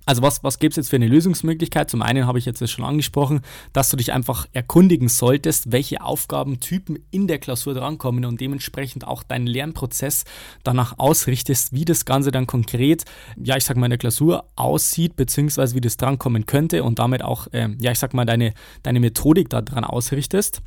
Also 0.08 0.22
was, 0.22 0.42
was 0.42 0.58
gibt 0.58 0.72
es 0.72 0.78
jetzt 0.78 0.90
für 0.90 0.96
eine 0.96 1.08
Lösungsmöglichkeit? 1.08 1.92
Zum 1.92 2.02
einen 2.02 2.26
habe 2.26 2.40
ich 2.40 2.46
jetzt 2.46 2.66
schon 2.70 2.86
angesprochen, 2.86 3.42
dass 3.74 3.90
du 3.90 3.98
dich 3.98 4.14
einfach 4.14 4.48
erkundigen 4.54 5.10
solltest, 5.10 5.74
welche 5.74 6.02
Aufgabentypen 6.02 6.98
in 7.12 7.28
der 7.28 7.40
Klausur 7.40 7.74
drankommen 7.74 8.24
und 8.24 8.40
dementsprechend 8.40 9.06
auch 9.06 9.22
deinen 9.22 9.48
Lernprozess 9.48 10.24
danach 10.64 10.98
ausrichtest, 10.98 11.74
wie 11.74 11.84
das 11.84 12.06
Ganze 12.06 12.32
dann 12.32 12.48
konkret, 12.48 13.04
ja 13.36 13.58
ich 13.58 13.66
sag 13.66 13.76
mal 13.76 13.88
in 13.88 13.92
der 13.92 13.98
Klausur 13.98 14.46
aussieht, 14.56 15.18
beziehungsweise 15.18 15.76
wie 15.76 15.82
das 15.82 15.98
drankommen 15.98 16.46
könnte 16.46 16.86
und 16.86 17.00
damit 17.00 17.22
auch, 17.22 17.48
äh, 17.52 17.68
ja 17.78 17.92
ich 17.92 18.00
sag 18.00 18.14
mal, 18.14 18.26
deine, 18.26 18.54
deine 18.84 19.02
Methodik 19.02 19.50
daran 19.50 19.84
ausrichtest 19.84 20.62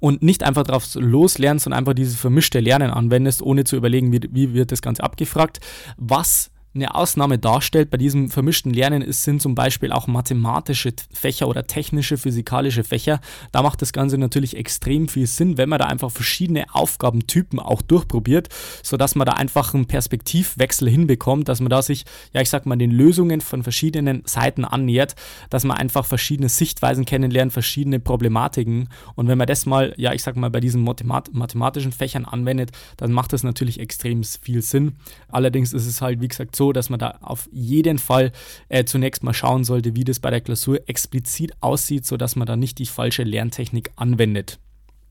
und 0.00 0.22
nicht 0.22 0.42
einfach 0.42 0.64
drauf 0.64 0.86
loslernst 0.94 1.64
sondern 1.64 1.80
einfach 1.80 1.92
dieses 1.92 2.16
vermischte 2.16 2.60
Lernen 2.60 2.90
anwendest, 2.90 3.42
ohne 3.42 3.64
zu 3.64 3.76
überlegen, 3.76 4.10
wie, 4.10 4.20
wie 4.30 4.54
wird 4.54 4.72
das 4.72 4.80
Ganze 4.80 5.02
abgefragt. 5.02 5.60
Was 5.98 6.50
eine 6.76 6.94
Ausnahme 6.94 7.38
darstellt 7.38 7.90
bei 7.90 7.96
diesem 7.96 8.30
vermischten 8.30 8.72
Lernen 8.72 9.02
ist, 9.02 9.24
sind 9.24 9.42
zum 9.42 9.54
Beispiel 9.54 9.92
auch 9.92 10.06
mathematische 10.06 10.92
Fächer 11.12 11.48
oder 11.48 11.66
technische, 11.66 12.16
physikalische 12.16 12.84
Fächer. 12.84 13.20
Da 13.52 13.62
macht 13.62 13.82
das 13.82 13.92
Ganze 13.92 14.18
natürlich 14.18 14.56
extrem 14.56 15.08
viel 15.08 15.26
Sinn, 15.26 15.58
wenn 15.58 15.68
man 15.68 15.78
da 15.78 15.86
einfach 15.86 16.10
verschiedene 16.10 16.66
Aufgabentypen 16.72 17.58
auch 17.58 17.82
durchprobiert, 17.82 18.48
sodass 18.82 19.14
man 19.14 19.26
da 19.26 19.32
einfach 19.32 19.74
einen 19.74 19.86
Perspektivwechsel 19.86 20.88
hinbekommt, 20.88 21.48
dass 21.48 21.60
man 21.60 21.70
da 21.70 21.82
sich, 21.82 22.04
ja, 22.32 22.40
ich 22.40 22.50
sag 22.50 22.66
mal, 22.66 22.76
den 22.76 22.90
Lösungen 22.90 23.40
von 23.40 23.62
verschiedenen 23.62 24.22
Seiten 24.26 24.64
annähert, 24.64 25.14
dass 25.50 25.64
man 25.64 25.76
einfach 25.76 26.06
verschiedene 26.06 26.48
Sichtweisen 26.48 27.04
kennenlernt, 27.04 27.52
verschiedene 27.52 28.00
Problematiken. 28.00 28.88
Und 29.14 29.28
wenn 29.28 29.38
man 29.38 29.46
das 29.46 29.66
mal, 29.66 29.94
ja, 29.96 30.12
ich 30.12 30.22
sag 30.22 30.36
mal, 30.36 30.50
bei 30.50 30.60
diesen 30.60 30.82
Mathemat 30.82 31.32
mathematischen 31.32 31.92
Fächern 31.92 32.24
anwendet, 32.24 32.72
dann 32.96 33.12
macht 33.12 33.32
das 33.32 33.42
natürlich 33.42 33.80
extrem 33.80 34.22
viel 34.24 34.62
Sinn. 34.62 34.96
Allerdings 35.28 35.72
ist 35.72 35.86
es 35.86 36.00
halt, 36.02 36.20
wie 36.20 36.28
gesagt, 36.28 36.54
so, 36.54 36.65
dass 36.72 36.90
man 36.90 36.98
da 36.98 37.18
auf 37.20 37.48
jeden 37.52 37.98
Fall 37.98 38.32
äh, 38.68 38.84
zunächst 38.84 39.22
mal 39.22 39.34
schauen 39.34 39.64
sollte, 39.64 39.96
wie 39.96 40.04
das 40.04 40.20
bei 40.20 40.30
der 40.30 40.40
Klausur 40.40 40.80
explizit 40.88 41.52
aussieht, 41.60 42.06
sodass 42.06 42.36
man 42.36 42.46
da 42.46 42.56
nicht 42.56 42.78
die 42.78 42.86
falsche 42.86 43.22
Lerntechnik 43.22 43.90
anwendet. 43.96 44.58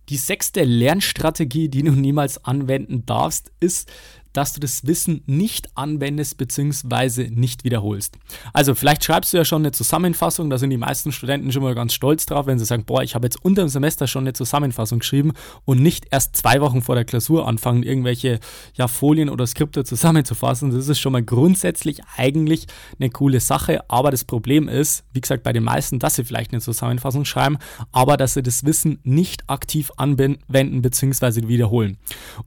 Die 0.09 0.17
sechste 0.17 0.63
Lernstrategie, 0.63 1.69
die 1.69 1.83
du 1.83 1.91
niemals 1.91 2.43
anwenden 2.45 3.05
darfst, 3.05 3.51
ist, 3.59 3.91
dass 4.36 4.54
du 4.54 4.60
das 4.60 4.86
Wissen 4.86 5.22
nicht 5.25 5.70
anwendest 5.75 6.38
bzw. 6.38 7.30
nicht 7.30 7.63
wiederholst. 7.63 8.18
Also 8.54 8.75
vielleicht 8.75 9.04
schreibst 9.04 9.34
du 9.34 9.38
ja 9.38 9.46
schon 9.46 9.62
eine 9.62 9.72
Zusammenfassung, 9.72 10.50
da 10.50 10.58
sind 10.58 10.70
die 10.70 10.77
meisten 10.77 11.12
Studenten 11.12 11.51
schon 11.51 11.63
mal 11.63 11.75
ganz 11.75 11.94
stolz 11.94 12.25
drauf, 12.25 12.46
wenn 12.46 12.60
sie 12.60 12.65
sagen, 12.65 12.86
boah, 12.86 13.01
ich 13.01 13.15
habe 13.15 13.25
jetzt 13.25 13.44
unter 13.44 13.63
dem 13.63 13.70
Semester 13.70 14.08
schon 14.08 14.24
eine 14.24 14.34
Zusammenfassung 14.34 15.00
geschrieben 15.00 15.34
und 15.63 15.82
nicht 15.82 16.08
erst 16.12 16.36
zwei 16.36 16.62
Wochen 16.62 16.82
vor 16.82 16.96
der 16.96 17.06
Klausur 17.06 17.48
anfangen, 17.48 17.84
irgendwelche 17.84 18.39
ja, 18.75 18.88
Folien 18.88 19.30
oder 19.30 19.48
Skripte 19.48 19.84
zusammenzufassen. 19.84 20.72
Das 20.72 20.88
ist 20.88 21.00
schon 21.00 21.13
mal 21.13 21.24
grundsätzlich 21.24 22.01
eigentlich 22.18 22.68
eine 23.00 23.10
coole 23.10 23.39
Sache, 23.39 23.89
aber 23.89 24.12
das 24.12 24.25
Problem 24.25 24.68
ist, 24.68 25.06
wie 25.13 25.22
gesagt, 25.22 25.44
bei 25.44 25.54
den 25.54 25.63
meisten, 25.63 26.00
dass 26.00 26.15
sie 26.15 26.25
vielleicht 26.25 26.51
eine 26.51 26.62
Zusammenfassung 26.62 27.25
schreiben, 27.25 27.58
aber 27.92 28.18
dass 28.18 28.34
sie 28.34 28.44
das 28.44 28.65
Wissen 28.65 29.00
nicht 29.04 29.50
aktiv 29.50 29.92
anwenden 29.98 30.82
bzw. 30.82 31.48
wiederholen. 31.48 31.98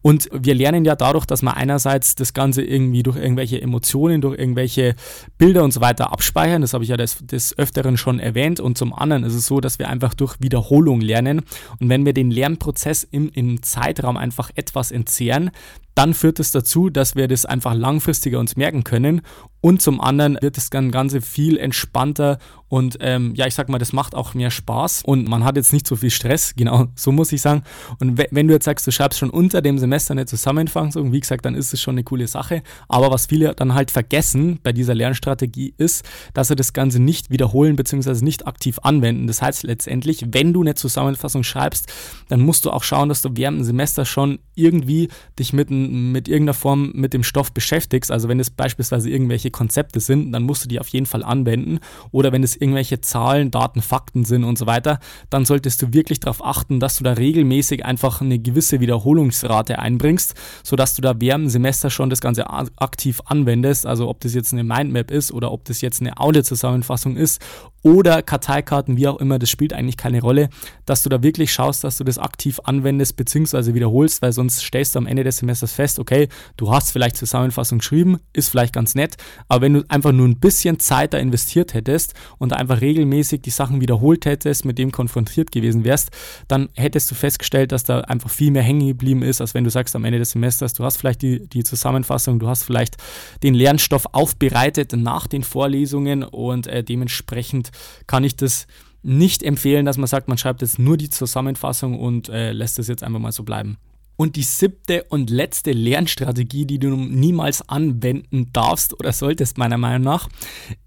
Und 0.03 0.29
wir 0.33 0.55
lernen 0.55 0.85
ja 0.85 0.97
dadurch, 0.97 1.25
dass 1.25 1.43
man 1.43 1.55
einerseits 1.79 2.17
das 2.17 2.35
Ganze 2.35 2.63
irgendwie 2.63 3.05
durch 3.05 3.17
irgendwelche 3.17 3.63
Emotionen, 3.63 4.21
durch 4.21 4.37
irgendwelche 4.37 4.97
Bilder 5.39 5.63
und 5.63 5.73
so 5.73 5.81
weiter 5.81 6.13
abspeichern, 6.13 6.61
das 6.61 6.75
habe 6.75 6.83
ich 6.83 6.91
ja 6.91 6.97
des, 6.97 7.19
des 7.19 7.57
Öfteren 7.57 7.97
schon 7.97 8.19
erwähnt, 8.19 8.59
und 8.59 8.77
zum 8.77 8.93
anderen 8.93 9.23
ist 9.23 9.35
es 9.35 9.47
so, 9.47 9.61
dass 9.61 9.79
wir 9.79 9.89
einfach 9.89 10.15
durch 10.15 10.37
Wiederholung 10.41 11.01
lernen. 11.01 11.43
Und 11.79 11.89
wenn 11.89 12.05
wir 12.05 12.13
den 12.13 12.33
Lernprozess 12.33 13.05
im, 13.05 13.31
im 13.33 13.63
Zeitraum 13.63 14.17
einfach 14.17 14.51
etwas 14.57 14.91
entzehren, 14.91 15.51
dann 15.99 16.15
führt 16.15 16.39
es 16.39 16.53
dazu, 16.53 16.91
dass 16.91 17.17
wir 17.17 17.27
das 17.27 17.45
einfach 17.45 17.75
langfristiger 17.75 18.39
uns 18.39 18.55
merken 18.55 18.85
können 18.85 19.23
und 19.61 19.83
zum 19.83 20.01
anderen 20.01 20.39
wird 20.41 20.57
das 20.57 20.71
Ganze 20.71 21.21
viel 21.21 21.57
entspannter 21.59 22.39
und 22.69 22.99
ähm, 23.01 23.35
ja, 23.35 23.47
ich 23.47 23.55
sag 23.55 23.69
mal, 23.71 23.79
das 23.79 23.93
macht 23.93 24.15
auch 24.15 24.35
mehr 24.35 24.51
Spaß 24.51 25.03
und 25.05 25.27
man 25.27 25.43
hat 25.43 25.57
jetzt 25.57 25.73
nicht 25.73 25.87
so 25.87 25.97
viel 25.97 26.11
Stress, 26.11 26.55
genau, 26.57 26.89
so 26.95 27.13
muss 27.13 27.33
ich 27.33 27.41
sagen. 27.41 27.63
Und 27.99 28.23
wenn 28.31 28.47
du 28.47 28.55
jetzt 28.55 28.67
sagst, 28.67 28.87
du 28.87 28.93
schreibst 28.93 29.19
schon 29.19 29.31
unter 29.31 29.63
dem 29.63 29.79
Semester 29.79 30.13
eine 30.13 30.27
Zusammenfassung, 30.27 31.13
wie 31.13 31.21
gesagt, 31.21 31.47
dann 31.47 31.55
ist 31.55 31.73
es 31.73 31.81
schon 31.81 31.95
eine 31.95 32.05
coole 32.05 32.27
Sache. 32.27 32.63
Aber 32.89 33.11
was 33.11 33.27
viele 33.27 33.55
dann 33.55 33.75
halt 33.75 33.91
vergessen 33.91 34.61
bei 34.63 34.73
dieser 34.73 34.95
Lernstrategie 34.95 35.75
ist, 35.79 36.05
dass 36.35 36.49
sie 36.49 36.57
das 36.57 36.75
Ganze 36.75 37.01
nicht 37.01 37.31
wiederholen 37.31 37.75
bzw. 37.75 38.23
nicht 38.23 38.47
aktiv 38.47 38.79
anwenden. 38.83 39.27
Das 39.27 39.41
heißt 39.41 39.63
letztendlich, 39.63 40.27
wenn 40.31 40.53
du 40.53 40.61
eine 40.61 40.75
Zusammenfassung 40.75 41.45
schreibst, 41.45 41.91
dann 42.29 42.41
musst 42.41 42.67
du 42.67 42.71
auch 42.71 42.83
schauen, 42.83 43.09
dass 43.09 43.23
du 43.23 43.31
während 43.33 43.59
dem 43.59 43.65
Semester 43.65 44.05
schon 44.05 44.41
irgendwie 44.55 45.09
dich 45.39 45.55
mit, 45.55 45.71
mit 45.89 46.29
irgendeiner 46.29 46.55
Form 46.55 46.93
mit 46.95 47.15
dem 47.15 47.23
Stoff 47.23 47.53
beschäftigst. 47.53 48.11
Also 48.11 48.29
wenn 48.29 48.41
es 48.41 48.51
beispielsweise 48.51 49.11
irgendwelche 49.11 49.51
Konzepte 49.51 50.01
sind, 50.01 50.33
dann 50.33 50.43
musst 50.43 50.65
du 50.65 50.69
die 50.69 50.81
auf 50.81 50.89
jeden 50.89 51.07
Fall 51.07 51.23
anwenden. 51.23 51.81
Oder 52.11 52.33
wenn 52.33 52.43
es 52.43 52.57
irgendwelche 52.57 53.01
Zahlen, 53.01 53.51
Daten, 53.51 53.83
Fakten 53.83 54.25
sind 54.25 54.45
und 54.45 54.59
so 54.59 54.67
weiter, 54.67 55.01
dann 55.31 55.45
solltest 55.45 55.83
du 55.83 55.93
wirklich 55.93 56.21
darauf 56.21 56.45
achten, 56.45 56.81
dass 56.81 56.97
du 56.97 57.05
da 57.05 57.13
regelmäßig 57.13 57.85
einfach 57.85 58.21
eine 58.21 58.39
gewisse 58.39 58.81
Wiederholungsrate 58.81 59.79
einbringst, 59.79 60.35
sodass 60.63 60.95
du 60.95 61.03
da 61.03 61.15
während 61.19 61.47
dem 61.47 61.51
Semester 61.51 61.91
schon 61.91 62.11
das 62.11 62.21
Ganze 62.21 62.49
aktiv 62.51 63.21
anwendest. 63.25 63.87
Also 63.87 64.09
ob 64.09 64.21
das 64.21 64.35
jetzt 64.35 64.53
eine 64.53 64.65
Mindmap 64.65 65.11
ist 65.11 65.33
oder 65.33 65.53
ob 65.53 65.65
das 65.65 65.81
jetzt 65.81 66.01
eine 66.01 66.19
Audiozusammenfassung 66.19 67.17
ist 67.17 67.41
oder 67.83 68.23
Karteikarten, 68.23 68.97
wie 68.97 69.07
auch 69.07 69.19
immer, 69.19 69.39
das 69.39 69.51
spielt 69.51 69.73
eigentlich 69.73 69.97
keine 69.97 70.21
Rolle, 70.21 70.49
dass 70.85 71.03
du 71.03 71.09
da 71.09 71.23
wirklich 71.23 71.53
schaust, 71.53 71.85
dass 71.85 71.97
du 71.99 72.05
das 72.05 72.19
aktiv 72.19 72.61
anwendest 72.65 73.17
bzw. 73.17 73.75
wiederholst, 73.75 74.23
weil 74.23 74.33
sonst 74.33 74.61
stellst 74.63 74.95
du 74.95 74.99
am 74.99 75.07
Ende 75.07 75.25
des 75.25 75.39
Semesters 75.39 75.73
fest, 75.73 75.99
okay, 75.99 76.29
du 76.57 76.73
hast 76.73 76.91
vielleicht 76.91 77.17
Zusammenfassung 77.17 77.79
geschrieben, 77.79 78.19
ist 78.33 78.49
vielleicht 78.49 78.73
ganz 78.73 78.95
nett, 78.95 79.17
aber 79.49 79.63
wenn 79.63 79.75
du 79.75 79.85
einfach 79.89 80.13
nur 80.13 80.27
ein 80.27 80.39
bisschen 80.39 80.79
Zeit 80.79 81.15
da 81.15 81.19
investiert 81.19 81.75
hättest 81.75 82.15
und 82.39 82.53
einfach 82.53 82.81
regelmäßig 82.81 83.43
die 83.43 83.51
Sachen 83.51 83.81
wiederholt 83.81 84.27
hättest, 84.27 84.65
mit 84.65 84.79
dem 84.79 84.91
konfrontiert 84.93 85.53
gewesen 85.53 85.85
wärst, 85.85 86.11
dann 86.49 86.69
hättest 86.75 87.11
du 87.11 87.15
festgestellt, 87.15 87.73
dass 87.73 87.85
da 87.85 88.01
einfach 88.01 88.31
viel 88.31 88.51
mehr 88.51 88.63
hängen 88.63 88.87
geblieben 88.89 89.23
ist, 89.23 89.41
als 89.41 89.55
wenn 89.55 89.65
du 89.65 89.71
sagst 89.71 89.95
am 89.95 90.05
Ende 90.05 90.19
des 90.19 90.33
Semesters, 90.33 90.75
du 90.75 90.85
hast 90.85 90.97
vielleicht 90.97 91.23
die, 91.23 91.49
die 91.49 91.65
Zusammenfassung, 91.65 92.39
du 92.39 92.49
hast 92.49 92.65
vielleicht 92.65 92.97
den 93.43 93.55
Lernstoff 93.55 94.07
aufbereitet 94.13 94.93
nach 94.95 95.27
den 95.27 95.45
Vorlesungen 95.45 96.23
und 96.23 96.67
äh, 96.67 96.83
dementsprechend 96.83 97.68
kann 98.07 98.25
ich 98.25 98.37
das 98.37 98.67
nicht 99.03 99.43
empfehlen, 99.43 99.87
dass 99.87 99.97
man 99.97 100.07
sagt, 100.07 100.29
man 100.29 100.39
schreibt 100.39 100.63
jetzt 100.63 100.79
nur 100.79 100.97
die 100.97 101.11
Zusammenfassung 101.11 101.99
und 101.99 102.29
äh, 102.29 102.53
lässt 102.53 102.79
es 102.79 102.89
jetzt 102.89 103.03
einfach 103.03 103.21
mal 103.21 103.33
so 103.33 103.43
bleiben. 103.43 103.79
Und 104.17 104.35
die 104.35 104.43
siebte 104.43 105.05
und 105.05 105.31
letzte 105.31 105.71
Lernstrategie, 105.71 106.67
die 106.67 106.81
du 106.81 106.97
niemals 106.97 107.69
anwenden 107.69 108.53
darfst 108.53 108.99
oder 108.99 109.13
solltest, 109.13 109.59
meiner 109.59 109.79
Meinung 109.79 110.03
nach, 110.03 110.29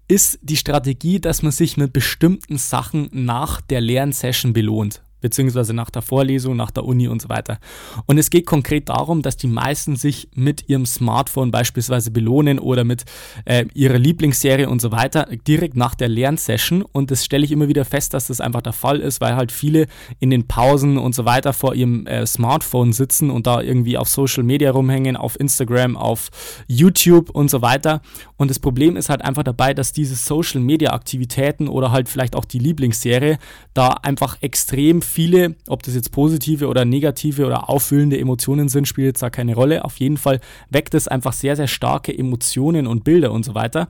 ist 0.06 0.38
die 0.42 0.58
Strategie, 0.58 1.18
dass 1.18 1.42
man 1.42 1.50
sich 1.50 1.78
mit 1.78 1.94
bestimmten 1.94 2.58
Sachen 2.58 3.08
nach 3.12 3.62
der 3.62 3.80
Lernsession 3.80 4.52
belohnt 4.52 5.02
beziehungsweise 5.22 5.72
nach 5.72 5.88
der 5.88 6.02
Vorlesung, 6.02 6.56
nach 6.56 6.70
der 6.70 6.84
Uni 6.84 7.08
und 7.08 7.22
so 7.22 7.30
weiter. 7.30 7.58
Und 8.06 8.18
es 8.18 8.28
geht 8.28 8.44
konkret 8.44 8.90
darum, 8.90 9.22
dass 9.22 9.38
die 9.38 9.46
meisten 9.46 9.96
sich 9.96 10.28
mit 10.34 10.68
ihrem 10.68 10.84
Smartphone 10.84 11.50
beispielsweise 11.50 12.10
belohnen 12.10 12.58
oder 12.58 12.84
mit 12.84 13.04
äh, 13.46 13.64
ihrer 13.72 13.98
Lieblingsserie 13.98 14.68
und 14.68 14.82
so 14.82 14.92
weiter 14.92 15.28
direkt 15.48 15.76
nach 15.76 15.94
der 15.94 16.08
Lernsession. 16.08 16.82
Und 16.82 17.10
das 17.10 17.24
stelle 17.24 17.44
ich 17.44 17.52
immer 17.52 17.68
wieder 17.68 17.86
fest, 17.86 18.12
dass 18.12 18.26
das 18.26 18.40
einfach 18.40 18.60
der 18.60 18.74
Fall 18.74 19.00
ist, 19.00 19.20
weil 19.20 19.36
halt 19.36 19.52
viele 19.52 19.86
in 20.20 20.30
den 20.30 20.46
Pausen 20.46 20.98
und 20.98 21.14
so 21.14 21.24
weiter 21.24 21.52
vor 21.52 21.74
ihrem 21.74 22.06
äh, 22.06 22.26
Smartphone 22.26 22.92
sitzen 22.92 23.30
und 23.30 23.46
da 23.46 23.62
irgendwie 23.62 23.96
auf 23.96 24.08
Social 24.08 24.42
Media 24.42 24.70
rumhängen, 24.70 25.16
auf 25.16 25.38
Instagram, 25.38 25.96
auf 25.96 26.30
YouTube 26.66 27.30
und 27.30 27.48
so 27.48 27.62
weiter. 27.62 28.02
Und 28.36 28.50
das 28.50 28.58
Problem 28.58 28.96
ist 28.96 29.08
halt 29.08 29.22
einfach 29.22 29.44
dabei, 29.44 29.72
dass 29.72 29.92
diese 29.92 30.16
Social 30.16 30.60
Media 30.60 30.92
Aktivitäten 30.92 31.68
oder 31.68 31.92
halt 31.92 32.08
vielleicht 32.08 32.34
auch 32.34 32.44
die 32.44 32.58
Lieblingsserie 32.58 33.38
da 33.72 33.88
einfach 34.02 34.36
extrem 34.40 35.00
viele, 35.12 35.56
ob 35.68 35.82
das 35.82 35.94
jetzt 35.94 36.10
positive 36.10 36.66
oder 36.66 36.84
negative 36.84 37.46
oder 37.46 37.68
auffüllende 37.68 38.18
Emotionen 38.18 38.68
sind, 38.68 38.88
spielt 38.88 39.06
jetzt 39.06 39.22
da 39.22 39.30
keine 39.30 39.54
Rolle. 39.54 39.84
Auf 39.84 39.98
jeden 39.98 40.16
Fall 40.16 40.40
weckt 40.70 40.94
es 40.94 41.06
einfach 41.06 41.32
sehr, 41.32 41.54
sehr 41.54 41.68
starke 41.68 42.16
Emotionen 42.16 42.86
und 42.86 43.04
Bilder 43.04 43.30
und 43.32 43.44
so 43.44 43.54
weiter. 43.54 43.88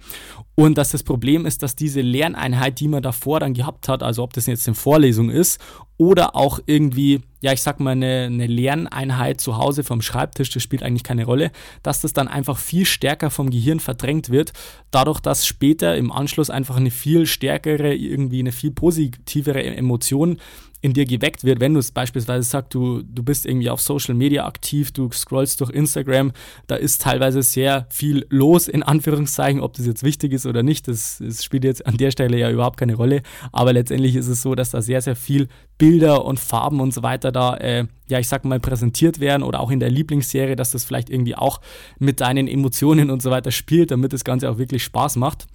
Und 0.54 0.76
dass 0.76 0.90
das 0.90 1.02
Problem 1.02 1.46
ist, 1.46 1.62
dass 1.62 1.76
diese 1.76 2.02
Lerneinheit, 2.02 2.78
die 2.80 2.88
man 2.88 3.02
davor 3.02 3.40
dann 3.40 3.54
gehabt 3.54 3.88
hat, 3.88 4.02
also 4.02 4.22
ob 4.22 4.35
das 4.35 4.46
jetzt 4.46 4.68
eine 4.68 4.74
Vorlesung 4.74 5.30
ist 5.30 5.61
oder 5.96 6.37
auch 6.37 6.58
irgendwie, 6.66 7.20
ja, 7.40 7.52
ich 7.52 7.62
sag 7.62 7.80
mal, 7.80 7.92
eine, 7.92 8.24
eine 8.24 8.46
Lerneinheit 8.46 9.40
zu 9.40 9.56
Hause 9.56 9.82
vom 9.85 10.02
Schreibtisch, 10.02 10.50
das 10.50 10.62
spielt 10.62 10.82
eigentlich 10.82 11.04
keine 11.04 11.24
Rolle, 11.24 11.52
dass 11.82 12.00
das 12.00 12.12
dann 12.12 12.28
einfach 12.28 12.58
viel 12.58 12.85
stärker 12.85 13.30
vom 13.30 13.50
Gehirn 13.50 13.80
verdrängt 13.80 14.28
wird, 14.28 14.52
dadurch, 14.90 15.20
dass 15.20 15.46
später 15.46 15.96
im 15.96 16.12
Anschluss 16.12 16.50
einfach 16.50 16.76
eine 16.76 16.90
viel 16.90 17.26
stärkere, 17.26 17.94
irgendwie 17.94 18.40
eine 18.40 18.52
viel 18.52 18.72
positivere 18.72 19.62
Emotion 19.62 20.38
in 20.83 20.92
dir 20.92 21.07
geweckt 21.07 21.45
wird, 21.45 21.61
wenn 21.61 21.75
du 21.75 21.81
es 21.81 21.92
beispielsweise 21.92 22.42
sagst, 22.42 22.75
du, 22.75 23.03
du 23.03 23.23
bist 23.23 23.47
irgendwie 23.47 23.71
auf 23.71 23.81
Social 23.81 24.14
Media 24.14 24.45
aktiv, 24.47 24.90
du 24.90 25.09
scrollst 25.12 25.61
durch 25.61 25.71
Instagram, 25.71 26.33
da 26.66 26.75
ist 26.75 27.03
teilweise 27.03 27.42
sehr 27.42 27.87
viel 27.88 28.27
los, 28.29 28.66
in 28.66 28.83
Anführungszeichen, 28.83 29.61
ob 29.61 29.75
das 29.75 29.87
jetzt 29.87 30.03
wichtig 30.03 30.33
ist 30.33 30.45
oder 30.45 30.64
nicht, 30.64 30.88
das, 30.88 31.23
das 31.25 31.45
spielt 31.45 31.62
jetzt 31.62 31.87
an 31.87 31.97
der 31.97 32.11
Stelle 32.11 32.37
ja 32.37 32.51
überhaupt 32.51 32.79
keine 32.79 32.97
Rolle, 32.97 33.23
aber 33.53 33.73
letztendlich 33.73 34.16
ist 34.16 34.27
es 34.27 34.42
so, 34.42 34.57
dass 34.57 34.71
da 34.71 34.83
sehr, 34.83 35.01
sehr 35.01 35.14
viel 35.14 35.49
Bilder 35.79 36.25
und 36.25 36.40
Farben 36.40 36.81
und 36.81 36.92
so 36.92 37.05
weiter 37.05 37.31
da, 37.31 37.57
äh, 37.57 37.87
ja, 38.09 38.18
ich 38.18 38.27
sag 38.27 38.45
mal, 38.45 38.59
präsentiert 38.59 39.21
werden 39.21 39.45
oder 39.45 39.61
auch 39.61 39.71
in 39.71 39.79
der 39.79 39.90
Lieblingsserie, 39.90 40.57
dass 40.57 40.73
das 40.73 40.85
vielleicht 40.85 41.11
irgendwie 41.11 41.37
auch 41.37 41.61
mit 42.01 42.21
deinen 42.21 42.49
Emotionen 42.49 43.09
und 43.09 43.23
so 43.23 43.31
weiter 43.31 43.53
spielt, 43.53 43.92
damit 43.92 44.12
das 44.12 44.25
Ganze 44.25 44.51
auch 44.51 44.59
wirklich 44.59 44.83
Spaß 44.83 45.14
macht 45.16 45.47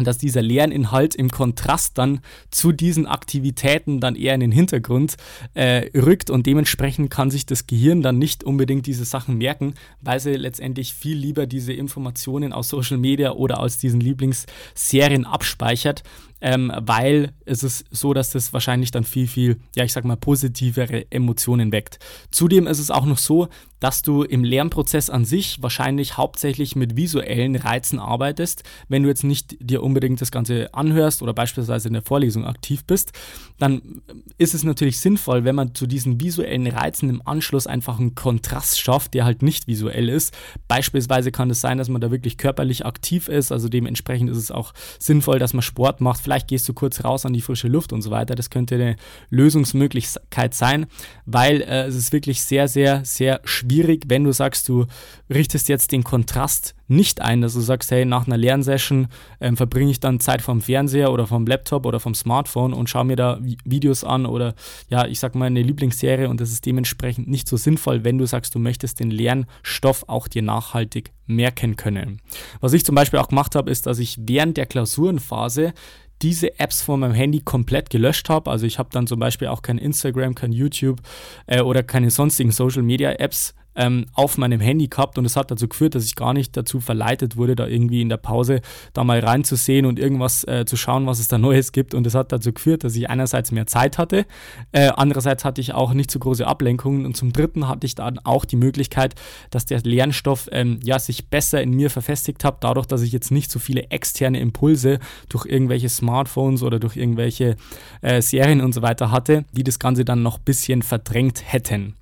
und 0.00 0.06
dass 0.06 0.16
dieser 0.16 0.40
Lerninhalt 0.40 1.14
im 1.14 1.30
Kontrast 1.30 1.98
dann 1.98 2.20
zu 2.50 2.72
diesen 2.72 3.06
Aktivitäten 3.06 4.00
dann 4.00 4.16
eher 4.16 4.32
in 4.32 4.40
den 4.40 4.50
Hintergrund 4.50 5.18
äh, 5.52 5.90
rückt 5.94 6.30
und 6.30 6.46
dementsprechend 6.46 7.10
kann 7.10 7.30
sich 7.30 7.44
das 7.44 7.66
Gehirn 7.66 8.00
dann 8.00 8.16
nicht 8.16 8.42
unbedingt 8.42 8.86
diese 8.86 9.04
Sachen 9.04 9.36
merken, 9.36 9.74
weil 10.00 10.18
sie 10.18 10.32
letztendlich 10.32 10.94
viel 10.94 11.18
lieber 11.18 11.46
diese 11.46 11.74
Informationen 11.74 12.54
aus 12.54 12.70
Social 12.70 12.96
Media 12.96 13.32
oder 13.32 13.60
aus 13.60 13.76
diesen 13.76 14.00
Lieblingsserien 14.00 15.26
abspeichert 15.26 16.02
ähm, 16.40 16.72
weil 16.74 17.32
es 17.44 17.62
ist 17.62 17.84
so, 17.90 18.14
dass 18.14 18.30
das 18.30 18.52
wahrscheinlich 18.52 18.90
dann 18.90 19.04
viel, 19.04 19.26
viel, 19.26 19.60
ja, 19.76 19.84
ich 19.84 19.92
sag 19.92 20.04
mal, 20.04 20.16
positivere 20.16 21.10
Emotionen 21.10 21.72
weckt. 21.72 21.98
Zudem 22.30 22.66
ist 22.66 22.78
es 22.78 22.90
auch 22.90 23.04
noch 23.04 23.18
so, 23.18 23.48
dass 23.80 24.02
du 24.02 24.22
im 24.22 24.44
Lernprozess 24.44 25.10
an 25.10 25.24
sich 25.24 25.62
wahrscheinlich 25.62 26.16
hauptsächlich 26.16 26.76
mit 26.76 26.96
visuellen 26.96 27.56
Reizen 27.56 27.98
arbeitest. 27.98 28.62
Wenn 28.88 29.02
du 29.02 29.08
jetzt 29.08 29.24
nicht 29.24 29.56
dir 29.60 29.82
unbedingt 29.82 30.20
das 30.20 30.30
Ganze 30.30 30.72
anhörst 30.74 31.22
oder 31.22 31.32
beispielsweise 31.32 31.88
in 31.88 31.94
der 31.94 32.02
Vorlesung 32.02 32.44
aktiv 32.44 32.84
bist, 32.84 33.12
dann 33.58 34.02
ist 34.38 34.54
es 34.54 34.64
natürlich 34.64 35.00
sinnvoll, 35.00 35.44
wenn 35.44 35.54
man 35.54 35.74
zu 35.74 35.86
diesen 35.86 36.20
visuellen 36.20 36.66
Reizen 36.66 37.10
im 37.10 37.22
Anschluss 37.24 37.66
einfach 37.66 37.98
einen 37.98 38.14
Kontrast 38.14 38.80
schafft, 38.80 39.14
der 39.14 39.24
halt 39.24 39.42
nicht 39.42 39.66
visuell 39.66 40.08
ist. 40.08 40.34
Beispielsweise 40.68 41.32
kann 41.32 41.50
es 41.50 41.60
sein, 41.60 41.78
dass 41.78 41.88
man 41.88 42.00
da 42.00 42.10
wirklich 42.10 42.36
körperlich 42.36 42.86
aktiv 42.86 43.28
ist, 43.28 43.52
also 43.52 43.68
dementsprechend 43.68 44.30
ist 44.30 44.36
es 44.36 44.50
auch 44.50 44.72
sinnvoll, 44.98 45.38
dass 45.38 45.54
man 45.54 45.62
Sport 45.62 46.00
macht, 46.00 46.20
vielleicht 46.20 46.48
gehst 46.48 46.68
du 46.68 46.74
kurz 46.74 47.04
raus 47.04 47.26
an 47.26 47.32
die 47.32 47.40
frische 47.40 47.68
Luft 47.68 47.92
und 47.92 48.02
so 48.02 48.10
weiter. 48.10 48.34
Das 48.34 48.50
könnte 48.50 48.74
eine 48.74 48.96
Lösungsmöglichkeit 49.30 50.54
sein, 50.54 50.86
weil 51.26 51.62
äh, 51.62 51.86
es 51.86 51.94
ist 51.94 52.12
wirklich 52.12 52.42
sehr, 52.42 52.68
sehr, 52.68 53.04
sehr 53.04 53.40
schwierig, 53.70 54.04
wenn 54.08 54.24
du 54.24 54.32
sagst, 54.32 54.68
du 54.68 54.86
richtest 55.32 55.68
jetzt 55.68 55.92
den 55.92 56.02
Kontrast 56.02 56.74
nicht 56.88 57.22
ein, 57.22 57.40
dass 57.40 57.54
du 57.54 57.60
sagst, 57.60 57.92
hey, 57.92 58.04
nach 58.04 58.26
einer 58.26 58.36
Lernsession 58.36 59.06
ähm, 59.40 59.56
verbringe 59.56 59.92
ich 59.92 60.00
dann 60.00 60.18
Zeit 60.18 60.42
vom 60.42 60.60
Fernseher 60.60 61.12
oder 61.12 61.28
vom 61.28 61.46
Laptop 61.46 61.86
oder 61.86 62.00
vom 62.00 62.14
Smartphone 62.14 62.72
und 62.72 62.90
schaue 62.90 63.04
mir 63.04 63.14
da 63.14 63.38
Videos 63.64 64.02
an 64.02 64.26
oder 64.26 64.54
ja, 64.88 65.06
ich 65.06 65.20
sag 65.20 65.36
mal 65.36 65.46
eine 65.46 65.62
Lieblingsserie 65.62 66.28
und 66.28 66.40
das 66.40 66.50
ist 66.50 66.66
dementsprechend 66.66 67.28
nicht 67.28 67.46
so 67.46 67.56
sinnvoll, 67.56 68.02
wenn 68.02 68.18
du 68.18 68.26
sagst, 68.26 68.56
du 68.56 68.58
möchtest 68.58 68.98
den 68.98 69.12
Lernstoff 69.12 70.04
auch 70.08 70.26
dir 70.26 70.42
nachhaltig 70.42 71.12
merken 71.26 71.76
können. 71.76 72.20
Was 72.60 72.72
ich 72.72 72.84
zum 72.84 72.96
Beispiel 72.96 73.20
auch 73.20 73.28
gemacht 73.28 73.54
habe, 73.54 73.70
ist, 73.70 73.86
dass 73.86 74.00
ich 74.00 74.18
während 74.20 74.56
der 74.56 74.66
Klausurenphase 74.66 75.74
diese 76.22 76.58
Apps 76.58 76.82
von 76.82 77.00
meinem 77.00 77.14
Handy 77.14 77.40
komplett 77.40 77.88
gelöscht 77.88 78.28
habe. 78.28 78.50
Also 78.50 78.66
ich 78.66 78.78
habe 78.78 78.90
dann 78.92 79.06
zum 79.06 79.20
Beispiel 79.20 79.48
auch 79.48 79.62
kein 79.62 79.78
Instagram, 79.78 80.34
kein 80.34 80.52
YouTube 80.52 81.00
äh, 81.46 81.60
oder 81.60 81.82
keine 81.82 82.10
sonstigen 82.10 82.50
Social 82.50 82.82
Media 82.82 83.12
Apps 83.12 83.54
ähm, 83.76 84.06
auf 84.14 84.38
meinem 84.38 84.60
Handy 84.60 84.88
gehabt 84.88 85.18
und 85.18 85.24
es 85.24 85.36
hat 85.36 85.50
dazu 85.50 85.68
geführt, 85.68 85.94
dass 85.94 86.04
ich 86.04 86.16
gar 86.16 86.32
nicht 86.32 86.56
dazu 86.56 86.80
verleitet 86.80 87.36
wurde, 87.36 87.56
da 87.56 87.66
irgendwie 87.66 88.02
in 88.02 88.08
der 88.08 88.16
Pause 88.16 88.60
da 88.92 89.04
mal 89.04 89.20
reinzusehen 89.20 89.86
und 89.86 89.98
irgendwas 89.98 90.44
äh, 90.44 90.64
zu 90.66 90.76
schauen, 90.76 91.06
was 91.06 91.20
es 91.20 91.28
da 91.28 91.38
Neues 91.50 91.72
gibt. 91.72 91.94
Und 91.94 92.06
es 92.06 92.14
hat 92.14 92.32
dazu 92.32 92.52
geführt, 92.52 92.84
dass 92.84 92.96
ich 92.96 93.08
einerseits 93.08 93.52
mehr 93.52 93.66
Zeit 93.66 93.98
hatte, 93.98 94.26
äh, 94.72 94.90
andererseits 94.96 95.44
hatte 95.44 95.60
ich 95.60 95.72
auch 95.74 95.92
nicht 95.92 96.10
so 96.10 96.18
große 96.18 96.46
Ablenkungen 96.46 97.06
und 97.06 97.16
zum 97.16 97.32
dritten 97.32 97.68
hatte 97.68 97.86
ich 97.86 97.94
dann 97.94 98.18
auch 98.18 98.44
die 98.44 98.56
Möglichkeit, 98.56 99.14
dass 99.50 99.66
der 99.66 99.80
Lernstoff 99.80 100.48
ähm, 100.52 100.80
ja, 100.82 100.98
sich 100.98 101.28
besser 101.28 101.62
in 101.62 101.70
mir 101.70 101.90
verfestigt 101.90 102.44
hat, 102.44 102.64
dadurch, 102.64 102.86
dass 102.86 103.02
ich 103.02 103.12
jetzt 103.12 103.30
nicht 103.30 103.50
so 103.50 103.58
viele 103.58 103.90
externe 103.90 104.40
Impulse 104.40 104.98
durch 105.28 105.46
irgendwelche 105.46 105.88
Smartphones 105.88 106.62
oder 106.62 106.78
durch 106.78 106.96
irgendwelche 106.96 107.56
äh, 108.02 108.20
Serien 108.22 108.60
und 108.60 108.72
so 108.72 108.82
weiter 108.82 109.10
hatte, 109.10 109.44
die 109.52 109.64
das 109.64 109.78
Ganze 109.78 110.04
dann 110.04 110.22
noch 110.22 110.38
ein 110.38 110.44
bisschen 110.44 110.82
verdrängt 110.82 111.42
hätten. 111.44 111.94